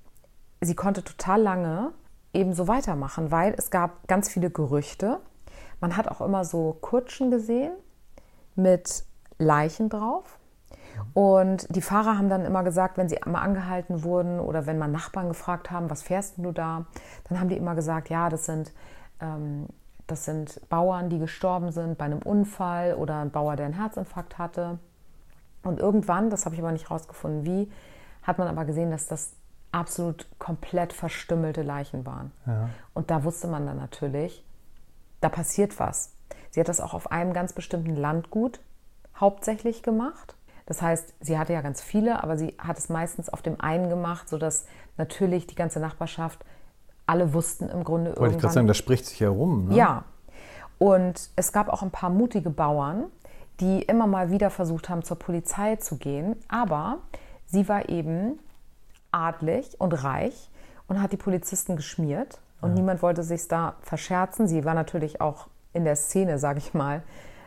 sie 0.61 0.75
konnte 0.75 1.05
total 1.05 1.43
lange 1.43 1.93
eben 2.33 2.53
so 2.53 2.69
weitermachen, 2.69 3.31
weil 3.31 3.55
es 3.57 3.71
gab 3.71 4.07
ganz 4.09 4.29
viele 4.29 4.51
Gerüchte. 4.51 5.21
Man 5.81 5.97
hat 5.97 6.09
auch 6.09 6.21
immer 6.21 6.45
so 6.45 6.77
Kutschen 6.81 7.31
gesehen 7.31 7.73
mit 8.55 9.05
Leichen 9.39 9.89
drauf. 9.89 10.39
Und 11.15 11.75
die 11.75 11.83
Fahrer 11.83 12.19
haben 12.19 12.29
dann 12.29 12.45
immer 12.45 12.65
gesagt, 12.65 12.99
wenn 12.99 13.09
sie 13.09 13.19
mal 13.25 13.41
angehalten 13.41 14.03
wurden 14.03 14.41
oder 14.41 14.67
wenn 14.67 14.79
mal 14.79 14.89
Nachbarn 14.89 15.29
gefragt 15.29 15.71
haben, 15.71 15.91
was 15.91 16.03
fährst 16.03 16.35
du 16.39 16.53
da, 16.53 16.87
dann 17.29 17.39
haben 17.39 17.49
die 17.49 17.57
immer 17.57 17.75
gesagt, 17.75 18.11
ja, 18.11 18.29
das 18.29 18.47
sind, 18.47 18.73
ähm, 19.21 19.69
das 20.09 20.25
sind 20.25 20.61
Bauern, 20.69 21.11
die 21.11 21.19
gestorben 21.19 21.71
sind 21.71 21.99
bei 21.99 22.07
einem 22.07 22.21
Unfall 22.21 22.95
oder 22.95 23.21
ein 23.21 23.31
Bauer, 23.31 23.57
der 23.57 23.67
einen 23.67 23.75
Herzinfarkt 23.75 24.38
hatte. 24.38 24.79
Und 25.62 25.79
irgendwann, 25.79 26.31
das 26.31 26.45
habe 26.45 26.55
ich 26.55 26.61
aber 26.61 26.73
nicht 26.73 26.91
rausgefunden, 26.91 27.45
wie, 27.45 27.71
hat 28.23 28.38
man 28.38 28.49
aber 28.49 28.65
gesehen, 28.65 28.91
dass 28.91 29.07
das 29.07 29.35
absolut 29.71 30.27
komplett 30.38 30.93
verstümmelte 30.95 31.62
Leichen 31.62 32.07
waren. 32.07 32.33
Ja. 32.47 32.71
Und 32.95 33.11
da 33.11 33.23
wusste 33.23 33.49
man 33.49 33.67
dann 33.67 33.77
natürlich, 33.77 34.45
da 35.21 35.29
passiert 35.29 35.79
was. 35.79 36.15
Sie 36.50 36.61
hat 36.61 36.69
das 36.69 36.81
auch 36.81 36.95
auf 36.95 37.12
einem 37.12 37.35
ganz 37.35 37.53
bestimmten 37.53 37.95
Landgut 37.95 38.61
hauptsächlich 39.17 39.83
gemacht. 39.83 40.35
Das 40.65 40.81
heißt, 40.81 41.15
sie 41.21 41.38
hatte 41.38 41.53
ja 41.53 41.61
ganz 41.61 41.83
viele, 41.83 42.23
aber 42.23 42.37
sie 42.37 42.55
hat 42.59 42.79
es 42.79 42.88
meistens 42.88 43.29
auf 43.29 43.43
dem 43.43 43.61
einen 43.61 43.88
gemacht, 43.88 44.29
sodass 44.29 44.67
natürlich 44.97 45.47
die 45.47 45.55
ganze 45.55 45.81
Nachbarschaft 45.81 46.45
alle 47.09 47.33
wussten 47.35 47.69
im 47.69 47.85
Grunde 47.85 48.11
Wollte 48.11 48.21
irgendwann. 48.21 48.31
ich 48.31 48.41
gerade 48.41 48.55
sagen, 48.55 48.67
das 48.67 48.77
spricht 48.77 49.07
sich 49.07 49.21
herum. 49.21 49.69
Ne? 49.69 49.77
Ja. 49.77 50.05
Und 50.79 51.31
es 51.37 51.53
gab 51.53 51.69
auch 51.69 51.83
ein 51.83 51.91
paar 51.91 52.11
mutige 52.11 52.50
Bauern, 52.50 53.05
die 53.61 53.83
immer 53.83 54.07
mal 54.07 54.31
wieder 54.31 54.50
versucht 54.50 54.88
haben, 54.88 55.03
zur 55.03 55.19
Polizei 55.19 55.77
zu 55.77 55.97
gehen. 55.97 56.37
Aber 56.49 56.99
sie 57.47 57.69
war 57.69 57.88
eben 57.88 58.38
adlig 59.11 59.81
und 59.81 59.93
reich 60.05 60.50
und 60.87 61.03
hat 61.03 61.12
die 61.12 61.17
Polizisten 61.17 61.77
geschmiert. 61.77 62.41
Und 62.61 62.75
niemand 62.75 63.03
wollte 63.03 63.23
sich 63.23 63.47
da 63.49 63.77
verscherzen. 63.83 64.49
Sie 64.49 64.65
war 64.65 64.75
natürlich 64.75 65.21
auch 65.21 65.47
in 65.73 65.85
der 65.85 65.97
Szene, 65.97 66.38
sage 66.38 66.59
ich 66.59 66.75
mal, 66.75 67.03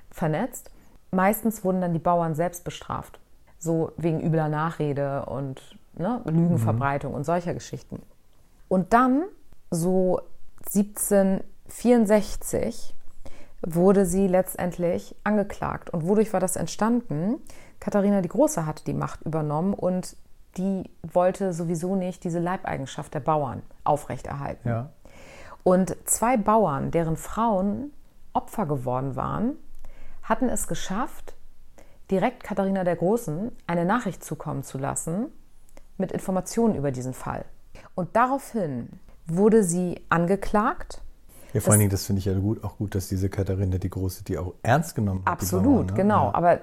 vernetzt. 0.10 0.72
Meistens 1.12 1.64
wurden 1.64 1.82
dann 1.82 1.94
die 1.94 2.00
Bauern 2.00 2.36
selbst 2.36 2.64
bestraft. 2.64 3.20
So 3.60 3.92
wegen 3.98 4.22
übler 4.22 4.48
Nachrede 4.50 5.26
und 5.26 5.78
ne, 5.94 6.22
Lügenverbreitung 6.26 7.14
und 7.14 7.26
solcher 7.26 7.54
Geschichten. 7.54 8.02
Und 8.68 8.94
dann, 8.94 9.24
so 9.72 10.22
1764, 10.66 12.94
wurde 13.64 14.06
sie 14.06 14.28
letztendlich 14.28 15.16
angeklagt. 15.24 15.90
Und 15.92 16.08
wodurch 16.08 16.34
war 16.34 16.40
das 16.40 16.56
entstanden? 16.56 17.42
Katharina 17.80 18.22
die 18.22 18.30
Große 18.30 18.66
hatte 18.66 18.84
die 18.84 18.94
Macht 18.94 19.22
übernommen 19.24 19.74
und 19.74 20.16
die 20.58 20.90
wollte 21.02 21.54
sowieso 21.54 21.96
nicht 21.96 22.24
diese 22.24 22.40
Leibeigenschaft 22.40 23.14
der 23.14 23.22
Bauern 23.22 23.62
aufrechterhalten. 23.84 24.68
Ja. 24.68 24.90
Und 25.64 25.96
zwei 26.06 26.38
Bauern, 26.38 26.92
deren 26.92 27.18
Frauen 27.18 27.92
Opfer 28.34 28.66
geworden 28.66 29.16
waren, 29.16 29.56
hatten 30.24 30.50
es 30.50 30.68
geschafft, 30.68 31.36
direkt 32.10 32.44
Katharina 32.44 32.84
der 32.84 32.96
Großen 32.96 33.52
eine 33.68 33.86
Nachricht 33.86 34.24
zukommen 34.24 34.64
zu 34.64 34.78
lassen 34.78 35.28
mit 35.98 36.12
Informationen 36.12 36.76
über 36.76 36.92
diesen 36.92 37.14
Fall. 37.14 37.46
Und 37.96 38.16
daraufhin 38.16 39.00
wurde 39.36 39.64
sie 39.64 40.00
angeklagt. 40.10 41.02
Ja, 41.54 41.60
vor 41.62 41.72
allen 41.72 41.80
Dingen, 41.80 41.92
das 41.92 42.06
finde 42.06 42.20
ich 42.20 42.26
ja 42.26 42.34
gut, 42.34 42.64
auch 42.64 42.78
gut, 42.78 42.96
dass 42.96 43.10
diese 43.10 43.30
Katharina 43.30 43.78
die 43.78 43.90
Große 43.90 44.24
die 44.24 44.38
auch 44.38 44.54
ernst 44.64 44.96
genommen 44.96 45.22
hat. 45.26 45.34
Absolut, 45.34 45.64
Bauern, 45.64 45.86
ne? 45.88 45.94
genau. 45.94 46.26
Ja. 46.28 46.36
Aber 46.36 46.60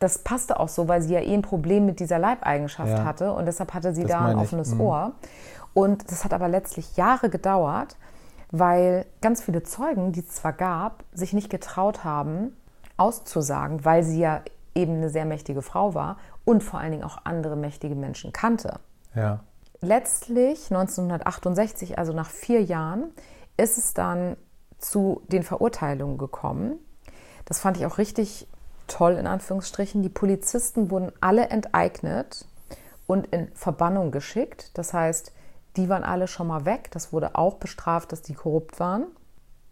das 0.00 0.18
passte 0.18 0.58
auch 0.58 0.68
so, 0.68 0.88
weil 0.88 1.00
sie 1.00 1.14
ja 1.14 1.20
eh 1.20 1.32
ein 1.32 1.42
Problem 1.42 1.86
mit 1.86 2.00
dieser 2.00 2.18
Leibeigenschaft 2.18 2.90
Ja. 2.90 3.04
hatte 3.04 3.32
und 3.32 3.46
deshalb 3.46 3.72
hatte 3.72 3.94
sie 3.94 4.02
Das 4.02 4.10
da 4.10 4.24
ein 4.26 4.36
offenes 4.38 4.74
Mhm. 4.74 4.80
Ohr. 4.80 5.12
Und 5.74 6.10
das 6.10 6.24
hat 6.24 6.32
aber 6.34 6.48
letztlich 6.48 6.96
Jahre 6.96 7.30
gedauert, 7.30 7.96
weil 8.50 9.06
ganz 9.20 9.42
viele 9.42 9.62
Zeugen, 9.62 10.10
die 10.12 10.20
es 10.20 10.28
zwar 10.28 10.52
gab, 10.52 11.04
sich 11.14 11.32
nicht 11.32 11.48
getraut 11.50 12.02
haben, 12.02 12.56
auszusagen, 12.96 13.84
weil 13.84 14.02
sie 14.02 14.20
ja 14.20 14.42
eben 14.74 14.94
eine 14.96 15.08
sehr 15.10 15.24
mächtige 15.24 15.62
Frau 15.62 15.94
war 15.94 16.16
und 16.44 16.62
vor 16.62 16.80
allen 16.80 16.90
Dingen 16.92 17.04
auch 17.04 17.18
andere 17.24 17.56
mächtige 17.56 17.94
Menschen 17.94 18.32
kannte. 18.32 18.80
Ja. 19.14 19.40
Letztlich 19.84 20.70
1968, 20.70 21.98
also 21.98 22.12
nach 22.12 22.30
vier 22.30 22.62
Jahren, 22.62 23.10
ist 23.56 23.78
es 23.78 23.94
dann 23.94 24.36
zu 24.78 25.22
den 25.26 25.42
Verurteilungen 25.42 26.18
gekommen. 26.18 26.78
Das 27.46 27.58
fand 27.58 27.76
ich 27.76 27.84
auch 27.84 27.98
richtig 27.98 28.46
toll 28.86 29.14
in 29.14 29.26
Anführungsstrichen. 29.26 30.02
Die 30.02 30.08
Polizisten 30.08 30.90
wurden 30.90 31.10
alle 31.20 31.48
enteignet 31.48 32.46
und 33.08 33.26
in 33.26 33.48
Verbannung 33.54 34.12
geschickt. 34.12 34.70
Das 34.74 34.94
heißt, 34.94 35.32
die 35.76 35.88
waren 35.88 36.04
alle 36.04 36.28
schon 36.28 36.46
mal 36.46 36.64
weg. 36.64 36.90
Das 36.92 37.12
wurde 37.12 37.34
auch 37.34 37.56
bestraft, 37.56 38.12
dass 38.12 38.22
die 38.22 38.34
korrupt 38.34 38.78
waren. 38.78 39.06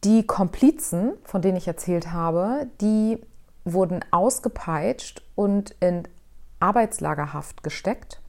Die 0.03 0.27
Komplizen, 0.27 1.13
von 1.23 1.41
denen 1.41 1.57
ich 1.57 1.69
erzählt 1.69 2.13
habe, 2.13 2.67
die 2.81 3.23
wurden 3.65 4.05
ausgepeitscht 4.11 5.23
und 5.37 5.77
in 5.79 6.09
Arbeitslagerhaft 6.59 7.63
gesteckt. 7.63 8.21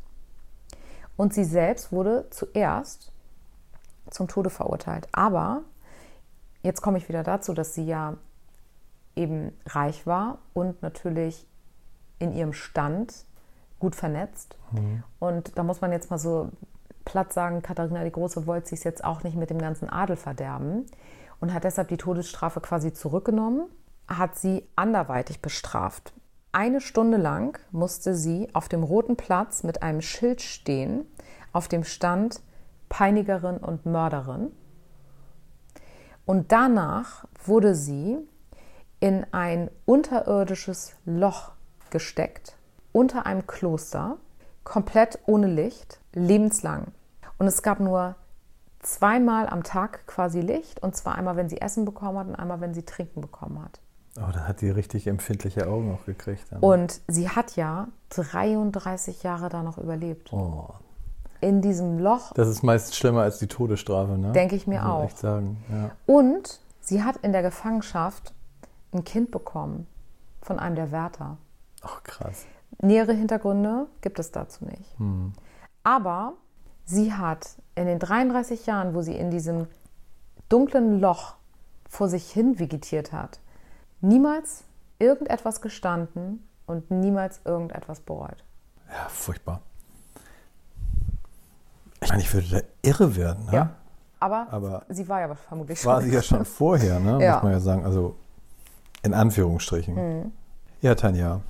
Und 1.17 1.33
sie 1.33 1.43
selbst 1.43 1.91
wurde 1.91 2.27
zuerst 2.29 3.11
zum 4.09 4.27
Tode 4.27 4.49
verurteilt. 4.49 5.07
Aber 5.11 5.61
jetzt 6.63 6.81
komme 6.81 6.97
ich 6.97 7.09
wieder 7.09 7.23
dazu, 7.23 7.53
dass 7.53 7.73
sie 7.73 7.85
ja 7.85 8.17
eben 9.15 9.51
reich 9.65 10.07
war 10.07 10.39
und 10.53 10.81
natürlich 10.81 11.47
in 12.19 12.33
ihrem 12.33 12.53
Stand 12.53 13.25
gut 13.79 13.95
vernetzt. 13.95 14.55
Und 15.19 15.57
da 15.57 15.63
muss 15.63 15.81
man 15.81 15.91
jetzt 15.91 16.09
mal 16.09 16.17
so 16.17 16.49
platt 17.03 17.33
sagen, 17.33 17.61
Katharina 17.61 18.03
die 18.03 18.11
Große 18.11 18.45
wollte 18.45 18.69
sich 18.69 18.83
jetzt 18.83 19.03
auch 19.03 19.23
nicht 19.23 19.35
mit 19.35 19.49
dem 19.49 19.57
ganzen 19.57 19.89
Adel 19.89 20.15
verderben 20.15 20.85
und 21.39 21.53
hat 21.53 21.63
deshalb 21.63 21.89
die 21.89 21.97
Todesstrafe 21.97 22.61
quasi 22.61 22.93
zurückgenommen, 22.93 23.69
hat 24.07 24.37
sie 24.37 24.67
anderweitig 24.75 25.41
bestraft. 25.41 26.13
Eine 26.53 26.81
Stunde 26.81 27.15
lang 27.17 27.57
musste 27.71 28.13
sie 28.13 28.49
auf 28.53 28.67
dem 28.67 28.83
Roten 28.83 29.15
Platz 29.15 29.63
mit 29.63 29.83
einem 29.83 30.01
Schild 30.01 30.41
stehen, 30.41 31.05
auf 31.53 31.69
dem 31.69 31.85
stand 31.85 32.41
Peinigerin 32.89 33.57
und 33.57 33.85
Mörderin. 33.85 34.51
Und 36.25 36.51
danach 36.51 37.25
wurde 37.45 37.73
sie 37.73 38.17
in 38.99 39.25
ein 39.31 39.71
unterirdisches 39.85 40.93
Loch 41.05 41.53
gesteckt, 41.89 42.57
unter 42.91 43.25
einem 43.25 43.47
Kloster, 43.47 44.17
komplett 44.65 45.19
ohne 45.27 45.47
Licht, 45.47 46.01
lebenslang. 46.13 46.87
Und 47.39 47.47
es 47.47 47.63
gab 47.63 47.79
nur 47.79 48.15
zweimal 48.79 49.47
am 49.47 49.63
Tag 49.63 50.05
quasi 50.05 50.41
Licht, 50.41 50.83
und 50.83 50.97
zwar 50.97 51.15
einmal, 51.15 51.37
wenn 51.37 51.49
sie 51.49 51.61
Essen 51.61 51.85
bekommen 51.85 52.19
hat 52.19 52.27
und 52.27 52.35
einmal, 52.35 52.59
wenn 52.59 52.73
sie 52.73 52.83
Trinken 52.83 53.21
bekommen 53.21 53.63
hat. 53.63 53.79
Oh, 54.17 54.31
da 54.33 54.47
hat 54.47 54.59
sie 54.59 54.69
richtig 54.69 55.07
empfindliche 55.07 55.67
Augen 55.67 55.93
auch 55.93 56.05
gekriegt. 56.05 56.43
Dann. 56.51 56.59
Und 56.59 56.99
sie 57.07 57.29
hat 57.29 57.55
ja 57.55 57.87
33 58.09 59.23
Jahre 59.23 59.49
da 59.49 59.63
noch 59.63 59.77
überlebt. 59.77 60.31
oh, 60.33 60.67
In 61.39 61.61
diesem 61.61 61.97
Loch, 61.99 62.33
das 62.33 62.47
ist 62.49 62.61
meist 62.63 62.95
schlimmer 62.95 63.21
als 63.21 63.39
die 63.39 63.47
Todesstrafe, 63.47 64.17
ne? 64.17 64.31
denke 64.33 64.55
ich 64.55 64.67
mir 64.67 64.85
auch. 64.87 65.05
echt 65.05 65.17
sagen. 65.17 65.63
Ja. 65.71 65.91
Und 66.13 66.59
sie 66.81 67.03
hat 67.03 67.17
in 67.17 67.31
der 67.31 67.41
Gefangenschaft 67.41 68.33
ein 68.93 69.03
Kind 69.05 69.31
bekommen 69.31 69.87
von 70.41 70.59
einem 70.59 70.75
der 70.75 70.91
Wärter. 70.91 71.37
Ach, 71.81 72.03
krass. 72.03 72.45
Nähere 72.81 73.13
Hintergründe 73.13 73.87
gibt 74.01 74.19
es 74.19 74.31
dazu 74.31 74.65
nicht. 74.65 74.95
Aber 75.83 76.33
sie 76.85 77.13
hat 77.13 77.55
in 77.75 77.85
den 77.85 77.99
33 77.99 78.65
Jahren, 78.65 78.93
wo 78.93 79.01
sie 79.01 79.15
in 79.15 79.31
diesem 79.31 79.67
dunklen 80.49 80.99
Loch 80.99 81.35
vor 81.89 82.07
sich 82.07 82.31
hin 82.31 82.59
vegetiert 82.59 83.11
hat, 83.13 83.39
niemals 84.01 84.63
irgendetwas 84.99 85.61
gestanden 85.61 86.47
und 86.65 86.89
niemals 86.91 87.41
irgendetwas 87.45 87.99
bereut. 88.01 88.43
Ja, 88.89 89.07
furchtbar. 89.09 89.61
Ich 92.03 92.09
meine, 92.09 92.21
ich 92.21 92.33
würde 92.33 92.47
da 92.49 92.59
irre 92.81 93.15
werden, 93.15 93.45
ne? 93.45 93.51
Ja. 93.53 93.69
Aber, 94.19 94.47
Aber 94.51 94.83
sie 94.89 95.07
war 95.09 95.21
ja 95.21 95.33
vermutlich 95.35 95.83
War 95.85 95.99
schon. 96.01 96.09
sie 96.09 96.15
ja 96.15 96.21
schon 96.21 96.45
vorher, 96.59 96.99
ne? 96.99 97.23
Ja. 97.23 97.35
Muss 97.35 97.43
man 97.43 97.51
ja 97.53 97.59
sagen. 97.59 97.85
Also 97.85 98.15
in 99.03 99.13
Anführungsstrichen. 99.13 99.95
Mhm. 99.95 100.31
Ja, 100.81 100.93
Tanja. 100.95 101.41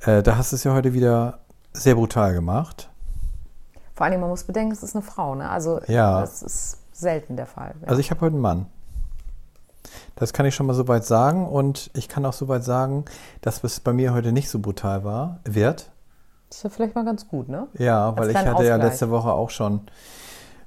Äh, 0.00 0.22
da 0.22 0.36
hast 0.36 0.52
du 0.52 0.56
es 0.56 0.64
ja 0.64 0.74
heute 0.74 0.92
wieder 0.92 1.38
sehr 1.72 1.94
brutal 1.94 2.34
gemacht. 2.34 2.90
Vor 3.94 4.06
allem, 4.06 4.20
man 4.20 4.28
muss 4.30 4.44
bedenken, 4.44 4.72
es 4.72 4.82
ist 4.82 4.94
eine 4.94 5.02
Frau. 5.02 5.34
Ne? 5.34 5.48
Also 5.48 5.80
Ja. 5.86 6.20
das 6.20 6.42
ist 6.42 6.78
selten 6.92 7.36
der 7.36 7.46
Fall. 7.46 7.74
Ja. 7.82 7.88
Also 7.88 8.00
ich 8.00 8.10
habe 8.10 8.20
heute 8.20 8.34
einen 8.34 8.42
Mann. 8.42 8.66
Das 10.16 10.32
kann 10.32 10.46
ich 10.46 10.54
schon 10.54 10.66
mal 10.66 10.74
soweit 10.74 11.04
sagen. 11.04 11.46
Und 11.46 11.90
ich 11.94 12.08
kann 12.08 12.24
auch 12.26 12.32
soweit 12.32 12.64
sagen, 12.64 13.04
dass 13.40 13.62
es 13.64 13.80
bei 13.80 13.92
mir 13.92 14.12
heute 14.14 14.32
nicht 14.32 14.50
so 14.50 14.58
brutal 14.58 15.04
war, 15.04 15.40
wird. 15.44 15.90
das 16.48 16.58
ist 16.58 16.64
ja 16.64 16.70
vielleicht 16.70 16.94
mal 16.94 17.04
ganz 17.04 17.28
gut, 17.28 17.48
ne? 17.48 17.68
Ja, 17.78 18.16
weil 18.16 18.30
ich 18.30 18.36
hatte 18.36 18.64
ja 18.64 18.74
Ausgleich. 18.74 18.82
letzte 18.82 19.10
Woche 19.10 19.32
auch 19.32 19.50
schon. 19.50 19.82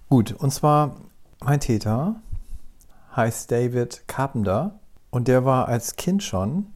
Gut, 0.09 0.31
und 0.31 0.51
zwar 0.51 0.95
mein 1.43 1.59
Täter 1.59 2.15
heißt 3.15 3.51
David 3.51 4.07
Carpenter 4.07 4.79
und 5.09 5.27
der 5.27 5.45
war 5.45 5.67
als 5.67 5.95
Kind 5.95 6.23
schon 6.23 6.67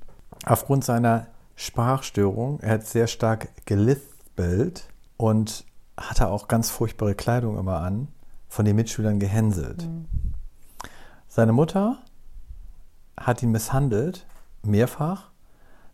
aufgrund 0.46 0.84
seiner 0.84 1.28
Sprachstörung, 1.56 2.60
er 2.60 2.74
hat 2.74 2.86
sehr 2.86 3.08
stark 3.08 3.50
gelispelt 3.66 4.88
und 5.18 5.66
hatte 5.98 6.28
auch 6.28 6.48
ganz 6.48 6.70
furchtbare 6.70 7.16
Kleidung 7.16 7.58
immer 7.58 7.80
an, 7.80 8.10
von 8.50 8.66
den 8.66 8.76
Mitschülern 8.76 9.20
gehänselt. 9.20 9.88
Seine 11.28 11.54
Mutter 11.54 12.00
hat 13.18 13.42
ihn 13.44 13.52
misshandelt, 13.52 14.26
mehrfach. 14.64 15.30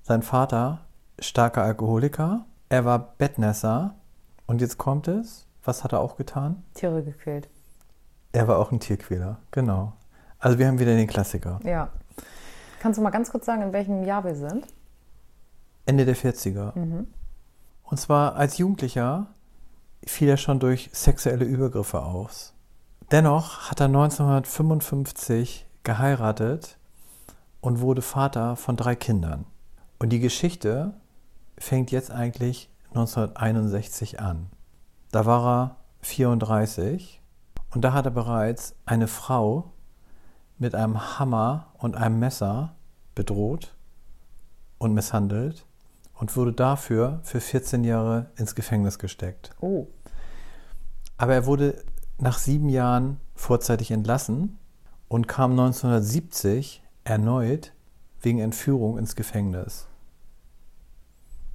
Sein 0.02 0.24
Vater, 0.24 0.80
starker 1.20 1.64
Alkoholiker. 1.64 2.46
Er 2.70 2.86
war 2.86 3.14
Bettnässer. 3.18 3.96
Und 4.48 4.62
jetzt 4.62 4.78
kommt 4.78 5.08
es. 5.08 5.48
Was 5.64 5.84
hat 5.84 5.94
er 5.94 6.00
auch 6.00 6.18
getan? 6.18 6.64
Tiere 6.74 7.04
gequält. 7.04 7.50
Er 8.32 8.48
war 8.48 8.58
auch 8.58 8.72
ein 8.72 8.80
Tierquäler. 8.80 9.38
Genau. 9.52 9.94
Also 10.40 10.58
wir 10.58 10.68
haben 10.68 10.80
wieder 10.80 10.96
den 10.96 11.08
Klassiker. 11.08 11.60
Ja. 11.64 11.90
Kannst 12.80 12.98
du 12.98 13.04
mal 13.04 13.12
ganz 13.12 13.30
kurz 13.30 13.46
sagen, 13.46 13.62
in 13.62 13.74
welchem 13.74 14.04
Jahr 14.04 14.24
wir 14.24 14.36
sind? 14.36 14.66
Ende 15.86 16.06
der 16.06 16.16
40er. 16.16 16.78
Mhm. 16.78 17.08
Und 17.84 18.00
zwar 18.00 18.36
als 18.36 18.58
Jugendlicher 18.58 19.28
fiel 20.06 20.30
er 20.30 20.38
schon 20.38 20.60
durch 20.60 20.90
sexuelle 20.94 21.46
Übergriffe 21.46 22.02
aus. 22.02 22.54
Dennoch 23.12 23.70
hat 23.70 23.80
er 23.82 23.88
1955 23.88 25.68
geheiratet 25.84 26.78
und 27.62 27.80
wurde 27.80 28.02
Vater 28.02 28.56
von 28.56 28.76
drei 28.76 28.96
Kindern. 28.96 29.46
Und 30.00 30.10
die 30.10 30.20
Geschichte 30.20 30.94
fängt 31.58 31.92
jetzt 31.92 32.12
eigentlich 32.12 32.70
1961 32.90 34.20
an. 34.20 34.48
Da 35.12 35.26
war 35.26 35.48
er 35.48 35.76
34 36.02 37.22
und 37.74 37.82
da 37.82 37.94
hat 37.94 38.06
er 38.06 38.12
bereits 38.12 38.76
eine 38.86 39.08
Frau 39.08 39.72
mit 40.58 40.76
einem 40.76 41.20
Hammer 41.20 41.68
und 41.78 41.96
einem 41.96 42.20
Messer 42.20 42.76
bedroht 43.16 43.76
und 44.78 44.94
misshandelt 44.94 45.66
und 46.14 46.36
wurde 46.36 46.54
dafür 46.54 47.20
für 47.24 47.40
14 47.40 47.84
Jahre 47.84 48.32
ins 48.36 48.56
Gefängnis 48.56 49.00
gesteckt. 49.00 49.52
Oh. 49.60 49.88
Aber 51.18 51.34
er 51.34 51.46
wurde 51.46 51.84
nach 52.18 52.38
sieben 52.38 52.70
Jahren 52.70 53.20
vorzeitig 53.36 53.92
entlassen 53.92 54.58
und 55.08 55.28
kam 55.28 55.52
1970 55.52 56.84
erneut 57.04 57.74
wegen 58.22 58.40
Entführung 58.40 58.98
ins 58.98 59.16
Gefängnis 59.16 59.88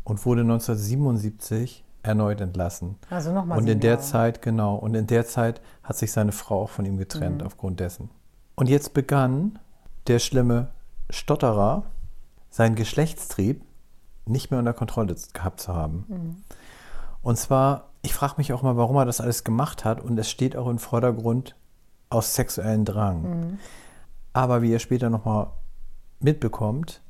und 0.04 0.24
wurde 0.26 0.42
1977 0.42 1.84
erneut 2.02 2.40
entlassen. 2.40 2.96
Also 3.10 3.32
nochmal. 3.32 3.58
Und 3.58 3.68
in 3.68 3.80
der 3.80 4.00
Zeit, 4.00 4.42
genau, 4.42 4.76
und 4.76 4.94
in 4.94 5.06
der 5.06 5.26
Zeit 5.26 5.60
hat 5.82 5.96
sich 5.96 6.12
seine 6.12 6.32
Frau 6.32 6.62
auch 6.62 6.70
von 6.70 6.84
ihm 6.84 6.96
getrennt 6.98 7.40
Mhm. 7.40 7.46
aufgrund 7.46 7.80
dessen. 7.80 8.10
Und 8.54 8.68
jetzt 8.68 8.94
begann 8.94 9.58
der 10.06 10.18
schlimme 10.20 10.68
Stotterer 11.10 11.84
seinen 12.50 12.74
Geschlechtstrieb 12.76 13.62
nicht 14.24 14.50
mehr 14.50 14.58
unter 14.60 14.72
Kontrolle 14.72 15.14
gehabt 15.32 15.60
zu 15.60 15.74
haben. 15.74 16.04
Mhm. 16.08 16.36
Und 17.22 17.36
zwar, 17.38 17.88
ich 18.02 18.14
frage 18.14 18.34
mich 18.38 18.52
auch 18.52 18.62
mal, 18.62 18.76
warum 18.76 18.96
er 18.96 19.04
das 19.04 19.20
alles 19.20 19.42
gemacht 19.44 19.84
hat 19.84 20.00
und 20.00 20.16
es 20.18 20.30
steht 20.30 20.56
auch 20.56 20.68
im 20.68 20.78
Vordergrund 20.78 21.56
aus 22.08 22.34
sexuellen 22.36 22.84
Drang. 22.84 23.22
Mhm. 23.22 23.58
Aber 24.36 24.60
wie 24.60 24.70
ihr 24.70 24.80
später 24.80 25.08
nochmal 25.08 25.46
mitbekommt, 26.20 27.00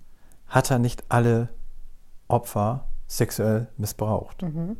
hat 0.46 0.70
er 0.70 0.78
nicht 0.78 1.02
alle 1.08 1.48
Opfer 2.28 2.86
sexuell 3.08 3.66
missbraucht. 3.76 4.42
Mhm. 4.42 4.76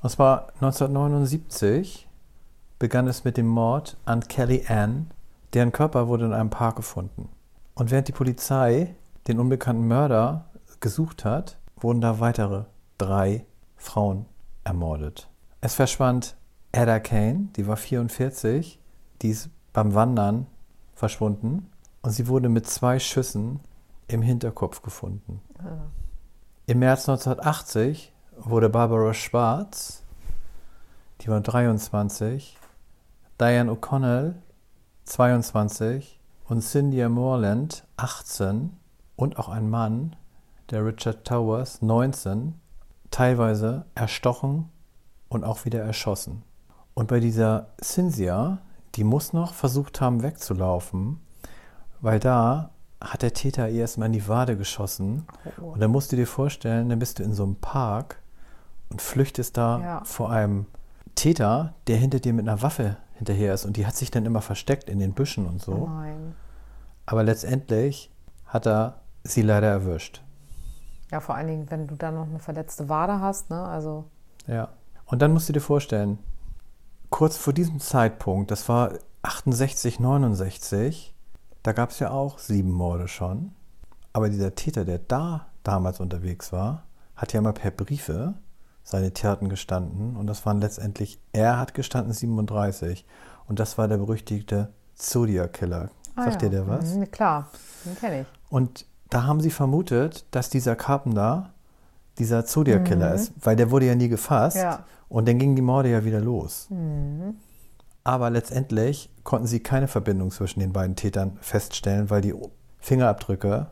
Und 0.00 0.08
zwar 0.08 0.52
1979 0.60 2.08
begann 2.78 3.08
es 3.08 3.24
mit 3.24 3.36
dem 3.36 3.48
Mord 3.48 3.96
an 4.04 4.20
Kelly 4.20 4.64
Ann, 4.68 5.10
deren 5.52 5.72
Körper 5.72 6.06
wurde 6.06 6.26
in 6.26 6.32
einem 6.32 6.48
Park 6.48 6.76
gefunden. 6.76 7.28
Und 7.74 7.90
während 7.90 8.06
die 8.06 8.12
Polizei 8.12 8.94
den 9.26 9.40
unbekannten 9.40 9.88
Mörder 9.88 10.44
gesucht 10.78 11.24
hat, 11.24 11.58
wurden 11.76 12.00
da 12.00 12.20
weitere 12.20 12.66
drei 12.98 13.46
Frauen 13.74 14.26
ermordet. 14.62 15.28
Es 15.60 15.74
verschwand 15.74 16.36
Ada 16.70 17.00
Kane, 17.00 17.48
die 17.56 17.66
war 17.66 17.76
44, 17.76 18.78
die 19.22 19.30
ist 19.30 19.50
beim 19.72 19.94
Wandern 19.94 20.46
verschwunden 20.94 21.70
und 22.02 22.10
sie 22.10 22.28
wurde 22.28 22.48
mit 22.48 22.66
zwei 22.66 22.98
Schüssen 22.98 23.60
im 24.08 24.22
Hinterkopf 24.22 24.82
gefunden. 24.82 25.40
Im 26.66 26.78
März 26.78 27.08
1980 27.08 28.12
wurde 28.38 28.68
Barbara 28.68 29.14
Schwarz, 29.14 30.02
die 31.20 31.28
war 31.28 31.40
23, 31.40 32.58
Diane 33.40 33.70
O'Connell, 33.70 34.34
22 35.04 36.20
und 36.48 36.62
Cynthia 36.62 37.08
Morland, 37.08 37.86
18 37.96 38.76
und 39.16 39.38
auch 39.38 39.48
ein 39.48 39.70
Mann, 39.70 40.16
der 40.70 40.84
Richard 40.84 41.26
Towers, 41.26 41.82
19, 41.82 42.54
teilweise 43.10 43.86
erstochen 43.94 44.70
und 45.28 45.44
auch 45.44 45.64
wieder 45.64 45.82
erschossen. 45.82 46.42
Und 46.94 47.08
bei 47.08 47.20
dieser 47.20 47.68
Cynthia, 47.82 48.58
die 48.96 49.04
muss 49.04 49.32
noch 49.32 49.54
versucht 49.54 50.00
haben 50.00 50.22
wegzulaufen, 50.22 51.20
weil 52.00 52.20
da 52.20 52.70
hat 53.00 53.22
der 53.22 53.32
Täter 53.34 53.68
ihr 53.68 53.80
erstmal 53.82 54.06
in 54.06 54.12
die 54.12 54.28
Wade 54.28 54.56
geschossen. 54.56 55.26
Oh. 55.60 55.72
Und 55.72 55.80
dann 55.80 55.90
musst 55.90 56.12
du 56.12 56.16
dir 56.16 56.26
vorstellen, 56.26 56.88
dann 56.88 56.98
bist 56.98 57.18
du 57.18 57.22
in 57.22 57.34
so 57.34 57.42
einem 57.42 57.56
Park 57.56 58.18
und 58.90 59.02
flüchtest 59.02 59.56
da 59.56 59.78
Ja. 59.80 60.04
vor 60.04 60.30
einem 60.30 60.66
Täter, 61.14 61.74
der 61.86 61.96
hinter 61.96 62.20
dir 62.20 62.32
mit 62.32 62.48
einer 62.48 62.62
Waffe 62.62 62.96
hinterher 63.14 63.52
ist. 63.54 63.64
Und 63.64 63.76
die 63.76 63.86
hat 63.86 63.94
sich 63.96 64.10
dann 64.10 64.24
immer 64.26 64.40
versteckt 64.40 64.88
in 64.88 64.98
den 64.98 65.12
Büschen 65.12 65.46
und 65.46 65.56
Oh 65.68 65.72
so. 65.72 65.86
nein. 65.86 66.34
Aber 67.06 67.22
letztendlich 67.22 68.10
hat 68.46 68.66
er 68.66 69.00
sie 69.22 69.42
leider 69.42 69.68
erwischt. 69.68 70.22
Ja, 71.10 71.20
vor 71.20 71.34
allen 71.34 71.46
Dingen, 71.48 71.70
wenn 71.70 71.86
du 71.86 71.94
da 71.96 72.10
noch 72.10 72.26
eine 72.26 72.38
verletzte 72.38 72.88
Wade 72.88 73.20
hast, 73.20 73.50
ne? 73.50 73.62
Also, 73.62 74.04
Ja. 74.46 74.68
Und 75.06 75.20
dann 75.20 75.32
musst 75.32 75.48
du 75.48 75.52
dir 75.52 75.60
vorstellen, 75.60 76.18
kurz 77.14 77.36
vor 77.36 77.52
diesem 77.52 77.78
Zeitpunkt, 77.78 78.50
das 78.50 78.68
war 78.68 78.90
68, 79.22 80.00
69, 80.00 81.14
da 81.62 81.70
gab 81.70 81.90
es 81.90 82.00
ja 82.00 82.10
auch 82.10 82.40
sieben 82.40 82.72
Morde 82.72 83.06
schon. 83.06 83.52
Aber 84.12 84.28
dieser 84.28 84.56
Täter, 84.56 84.84
der 84.84 84.98
da 84.98 85.46
damals 85.62 86.00
unterwegs 86.00 86.52
war, 86.52 86.82
hat 87.14 87.32
ja 87.32 87.40
mal 87.40 87.52
per 87.52 87.70
Briefe 87.70 88.34
seine 88.82 89.14
Taten 89.14 89.48
gestanden. 89.48 90.16
Und 90.16 90.26
das 90.26 90.44
waren 90.44 90.60
letztendlich, 90.60 91.20
er 91.32 91.56
hat 91.60 91.72
gestanden 91.72 92.12
37. 92.12 93.06
Und 93.46 93.60
das 93.60 93.78
war 93.78 93.86
der 93.86 93.98
berüchtigte 93.98 94.72
Zodiac 94.96 95.52
Killer. 95.52 95.90
ah 96.16 96.24
Sagt 96.24 96.42
ja. 96.42 96.48
dir 96.48 96.56
der 96.56 96.66
was? 96.66 96.96
Mhm, 96.96 97.12
klar, 97.12 97.48
den 97.84 97.96
kenne 97.96 98.22
ich. 98.22 98.26
Und 98.50 98.86
da 99.10 99.22
haben 99.22 99.40
sie 99.40 99.52
vermutet, 99.52 100.26
dass 100.32 100.50
dieser 100.50 100.74
Carpenter 100.74 101.54
dieser 102.18 102.44
Zodiac-Killer 102.44 103.14
ist, 103.14 103.32
weil 103.40 103.56
der 103.56 103.70
wurde 103.70 103.86
ja 103.86 103.94
nie 103.94 104.08
gefasst. 104.08 104.56
Mhm. 104.56 104.62
Ja. 104.62 104.84
Und 105.14 105.28
dann 105.28 105.38
gingen 105.38 105.54
die 105.54 105.62
Morde 105.62 105.92
ja 105.92 106.04
wieder 106.04 106.20
los. 106.20 106.66
Mhm. 106.70 107.36
Aber 108.02 108.30
letztendlich 108.30 109.10
konnten 109.22 109.46
sie 109.46 109.60
keine 109.60 109.86
Verbindung 109.86 110.32
zwischen 110.32 110.58
den 110.58 110.72
beiden 110.72 110.96
Tätern 110.96 111.38
feststellen, 111.40 112.10
weil 112.10 112.20
die 112.20 112.34
Fingerabdrücke, 112.80 113.68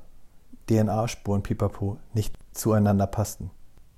DNA-Spuren, 0.71 1.43
Pipapo, 1.43 1.99
nicht 2.15 2.37
zueinander 2.53 3.09
passten. 3.09 3.51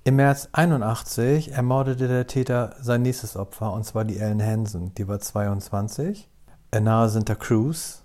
Im 0.05 0.15
März 0.15 0.49
81 0.53 1.51
ermordete 1.51 2.07
der 2.07 2.25
Täter 2.25 2.77
sein 2.81 3.03
nächstes 3.03 3.37
Opfer, 3.37 3.73
und 3.73 3.85
zwar 3.85 4.05
die 4.05 4.17
Ellen 4.17 4.41
Hansen. 4.41 4.95
Die 4.95 5.07
war 5.07 5.19
22, 5.19 6.27
nahe 6.73 7.09
Santa 7.09 7.35
Cruz, 7.35 8.03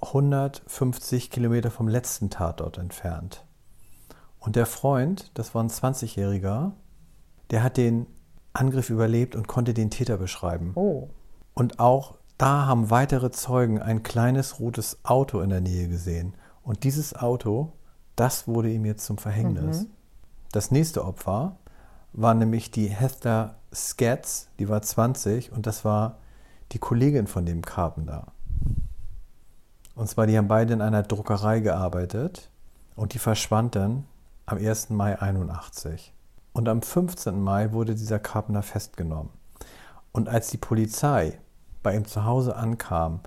150 0.00 1.30
Kilometer 1.30 1.70
vom 1.70 1.88
letzten 1.88 2.30
Tatort 2.30 2.78
entfernt. 2.78 3.44
Und 4.38 4.56
der 4.56 4.64
Freund, 4.64 5.30
das 5.34 5.54
war 5.54 5.62
ein 5.62 5.68
20-Jähriger, 5.68 6.72
der 7.50 7.62
hat 7.62 7.76
den 7.76 8.06
Angriff 8.58 8.90
überlebt 8.90 9.36
und 9.36 9.48
konnte 9.48 9.74
den 9.74 9.90
Täter 9.90 10.16
beschreiben. 10.16 10.72
Oh. 10.74 11.08
Und 11.54 11.80
auch 11.80 12.14
da 12.36 12.66
haben 12.66 12.90
weitere 12.90 13.30
Zeugen 13.30 13.80
ein 13.80 14.02
kleines 14.02 14.60
rotes 14.60 14.98
Auto 15.02 15.40
in 15.40 15.50
der 15.50 15.60
Nähe 15.60 15.88
gesehen. 15.88 16.34
Und 16.62 16.84
dieses 16.84 17.16
Auto, 17.16 17.72
das 18.16 18.46
wurde 18.46 18.70
ihm 18.70 18.84
jetzt 18.84 19.04
zum 19.04 19.18
Verhängnis. 19.18 19.86
Das 20.52 20.70
nächste 20.70 21.04
Opfer 21.04 21.56
war 22.12 22.34
nämlich 22.34 22.70
die 22.70 22.88
Heather 22.88 23.56
Scatz, 23.74 24.48
die 24.58 24.68
war 24.68 24.80
20 24.80 25.52
und 25.52 25.66
das 25.66 25.84
war 25.84 26.18
die 26.72 26.78
Kollegin 26.78 27.26
von 27.26 27.44
dem 27.44 27.62
Carpenter. 27.62 28.32
Und 29.94 30.08
zwar, 30.08 30.26
die 30.26 30.38
haben 30.38 30.48
beide 30.48 30.74
in 30.74 30.80
einer 30.80 31.02
Druckerei 31.02 31.60
gearbeitet 31.60 32.50
und 32.94 33.14
die 33.14 33.18
verschwand 33.18 33.74
dann 33.74 34.06
am 34.46 34.58
1. 34.58 34.90
Mai 34.90 35.20
81. 35.20 36.14
Und 36.58 36.68
am 36.68 36.82
15. 36.82 37.40
Mai 37.40 37.70
wurde 37.70 37.94
dieser 37.94 38.18
Carpenter 38.18 38.64
festgenommen. 38.64 39.30
Und 40.10 40.28
als 40.28 40.48
die 40.48 40.56
Polizei 40.56 41.38
bei 41.84 41.94
ihm 41.94 42.04
zu 42.04 42.24
Hause 42.24 42.56
ankam, 42.56 43.20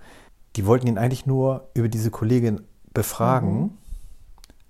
die 0.58 0.66
wollten 0.66 0.86
ihn 0.88 0.98
eigentlich 0.98 1.26
nur 1.26 1.70
über 1.74 1.88
diese 1.88 2.12
Kollegin 2.12 2.60
befragen. 2.94 3.78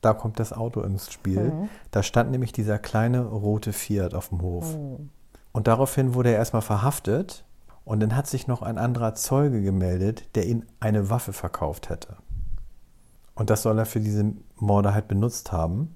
Da 0.01 0.13
kommt 0.13 0.39
das 0.39 0.53
Auto 0.53 0.81
ins 0.81 1.11
Spiel. 1.11 1.51
Da 1.89 2.03
stand 2.03 2.29
nämlich 2.29 2.51
dieser 2.51 2.77
kleine 2.77 3.25
rote 3.25 3.73
Fiat 3.73 4.13
auf 4.13 4.29
dem 4.29 4.43
Hof. 4.43 4.77
Und 5.53 5.65
daraufhin 5.65 6.13
wurde 6.13 6.29
er 6.29 6.37
erstmal 6.37 6.61
verhaftet. 6.61 7.43
Und 7.83 7.99
dann 7.99 8.15
hat 8.15 8.27
sich 8.27 8.45
noch 8.45 8.61
ein 8.61 8.77
anderer 8.77 9.15
Zeuge 9.15 9.63
gemeldet, 9.63 10.35
der 10.35 10.45
ihn 10.45 10.67
eine 10.79 11.09
Waffe 11.09 11.33
verkauft 11.33 11.89
hätte. 11.89 12.17
Und 13.33 13.49
das 13.49 13.63
soll 13.63 13.79
er 13.79 13.87
für 13.87 14.01
diese 14.01 14.33
Morde 14.57 14.93
halt 14.93 15.07
benutzt 15.07 15.51
haben. 15.51 15.95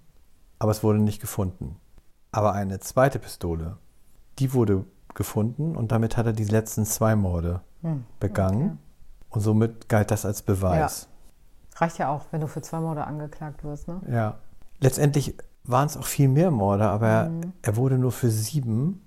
Aber 0.58 0.72
es 0.72 0.82
wurde 0.82 0.98
nicht 0.98 1.22
gefunden. 1.22 1.80
Aber 2.36 2.52
eine 2.52 2.82
zweite 2.82 3.18
Pistole, 3.18 3.78
die 4.40 4.52
wurde 4.52 4.84
gefunden 5.14 5.78
und 5.78 5.94
damit 5.94 6.18
hat 6.18 6.26
er 6.26 6.34
die 6.34 6.44
letzten 6.44 6.86
zwei 6.86 7.16
Morde 7.16 7.62
begangen. 8.20 8.78
Und 9.30 9.40
somit 9.40 9.88
galt 9.88 10.12
das 10.12 10.26
als 10.26 10.42
Beweis. 10.42 11.08
Reicht 11.78 11.98
ja 11.98 12.10
auch, 12.10 12.26
wenn 12.32 12.42
du 12.42 12.48
für 12.48 12.62
zwei 12.62 12.82
Morde 12.82 13.06
angeklagt 13.06 13.64
wirst, 13.64 13.88
ne? 13.88 14.02
Ja. 14.10 14.36
Letztendlich 14.82 15.38
waren 15.64 15.86
es 15.86 15.96
auch 15.96 16.04
viel 16.04 16.28
mehr 16.28 16.52
Morde, 16.52 16.84
aber 16.90 17.08
er, 17.08 17.32
er 17.62 17.76
wurde 17.78 17.98
nur 17.98 18.12
für 18.12 18.30
sieben 18.30 19.06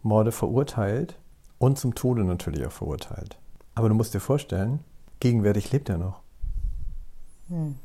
Morde 0.00 0.32
verurteilt 0.32 1.18
und 1.58 1.78
zum 1.78 1.94
Tode 1.94 2.24
natürlich 2.24 2.66
auch 2.66 2.72
verurteilt. 2.72 3.38
Aber 3.74 3.90
du 3.90 3.94
musst 3.94 4.14
dir 4.14 4.20
vorstellen, 4.20 4.80
gegenwärtig 5.20 5.72
lebt 5.72 5.90
er 5.90 5.98
noch. 5.98 6.22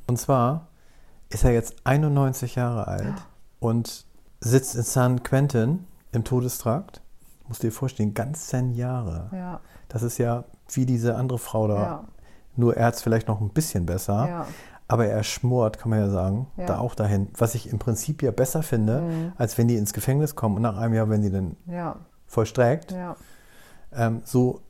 Und 0.08 0.18
zwar 0.18 0.68
ist 1.28 1.44
er 1.44 1.52
jetzt 1.52 1.76
91 1.84 2.56
Jahre 2.56 2.88
alt 2.88 3.16
und 3.60 4.07
sitzt 4.40 4.76
in 4.76 4.84
San 4.84 5.24
Quentin 5.24 5.86
im 6.12 6.24
Todestrakt. 6.24 7.02
Musst 7.48 7.64
dir 7.64 7.72
vorstellen, 7.72 8.14
ganz 8.14 8.48
zehn 8.48 8.74
Jahre. 8.74 9.30
Ja. 9.34 9.60
Das 9.88 10.04
ist 10.04 10.18
ja 10.18 10.44
wie 10.72 10.86
diese 10.86 11.16
andere 11.16 11.40
Frau 11.40 11.68
da. 11.68 11.76
Ja. 11.82 12.04
Nur 12.56 12.76
er 12.76 12.88
hat 12.88 12.96
es 12.96 13.02
vielleicht 13.02 13.28
noch 13.28 13.40
ein 13.40 13.50
bisschen 13.50 13.86
besser. 13.86 14.28
Ja. 14.28 14.48
Aber 14.90 15.06
er 15.06 15.24
schmort, 15.24 15.80
kann 15.80 15.90
man 15.90 16.00
ja 16.00 16.10
sagen, 16.10 16.48
Ja. 16.58 16.66
da 16.66 16.80
auch 16.80 16.96
dahin. 16.96 17.30
Was 17.38 17.56
ich 17.56 17.70
im 17.70 17.80
Prinzip 17.80 18.22
ja 18.24 18.32
besser 18.32 18.64
finde, 18.64 19.34
als 19.38 19.58
wenn 19.58 19.68
die 19.68 19.76
ins 19.76 19.94
Gefängnis 19.94 20.36
kommen 20.36 20.56
und 20.58 20.62
nach 20.62 20.78
einem 20.78 20.94
Jahr, 20.94 21.10
wenn 21.10 21.22
die 21.22 21.30
dann 21.32 21.56
Ja. 21.66 21.98
vollstreckt. 22.26 22.92
Ja. 22.92 23.16
Ähm, 23.94 24.22
so 24.26 24.62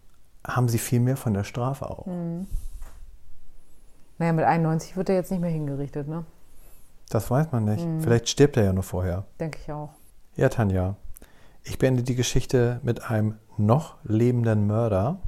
haben 0.45 0.69
sie 0.69 0.77
viel 0.79 0.99
mehr 0.99 1.17
von 1.17 1.33
der 1.33 1.43
Strafe 1.43 1.89
auch. 1.89 2.07
Naja, 4.19 4.33
mit 4.33 4.45
91 4.45 4.97
wird 4.97 5.09
er 5.09 5.15
jetzt 5.15 5.29
nicht 5.31 5.41
mehr 5.41 5.49
hingerichtet, 5.51 6.07
ne? 6.07 6.25
Das 7.09 7.31
weiß 7.31 7.51
man 7.51 7.65
nicht. 7.65 7.85
Vielleicht 7.99 8.29
stirbt 8.29 8.57
er 8.57 8.65
ja 8.65 8.73
nur 8.73 8.83
vorher. 8.83 9.25
Denke 9.39 9.59
ich 9.63 9.71
auch. 9.71 9.89
Ja, 10.35 10.49
Tanja. 10.49 10.95
Ich 11.63 11.79
beende 11.79 12.03
die 12.03 12.15
Geschichte 12.15 12.79
mit 12.83 13.09
einem 13.09 13.35
noch 13.57 13.95
lebenden 14.03 14.67
Mörder, 14.67 15.19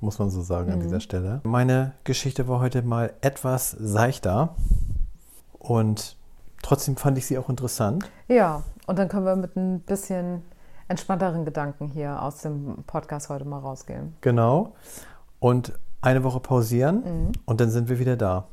muss 0.00 0.18
man 0.18 0.30
so 0.30 0.40
sagen 0.40 0.72
an 0.72 0.80
dieser 0.80 1.00
Stelle. 1.00 1.40
Meine 1.44 1.92
Geschichte 2.04 2.48
war 2.48 2.60
heute 2.60 2.82
mal 2.82 3.12
etwas 3.20 3.70
seichter 3.72 4.54
und 5.58 6.16
trotzdem 6.62 6.96
fand 6.96 7.18
ich 7.18 7.26
sie 7.26 7.38
auch 7.38 7.48
interessant. 7.48 8.08
Ja, 8.28 8.62
und 8.86 8.98
dann 8.98 9.08
können 9.08 9.26
wir 9.26 9.36
mit 9.36 9.56
ein 9.56 9.80
bisschen 9.80 10.42
entspannteren 10.88 11.44
Gedanken 11.44 11.88
hier 11.88 12.22
aus 12.22 12.38
dem 12.42 12.84
Podcast 12.86 13.28
heute 13.28 13.44
mal 13.44 13.58
rausgehen. 13.58 14.14
Genau. 14.20 14.74
Und 15.40 15.72
eine 16.00 16.22
Woche 16.24 16.40
pausieren 16.40 17.32
und 17.44 17.60
dann 17.60 17.70
sind 17.70 17.88
wir 17.88 17.98
wieder 17.98 18.16
da. 18.16 18.46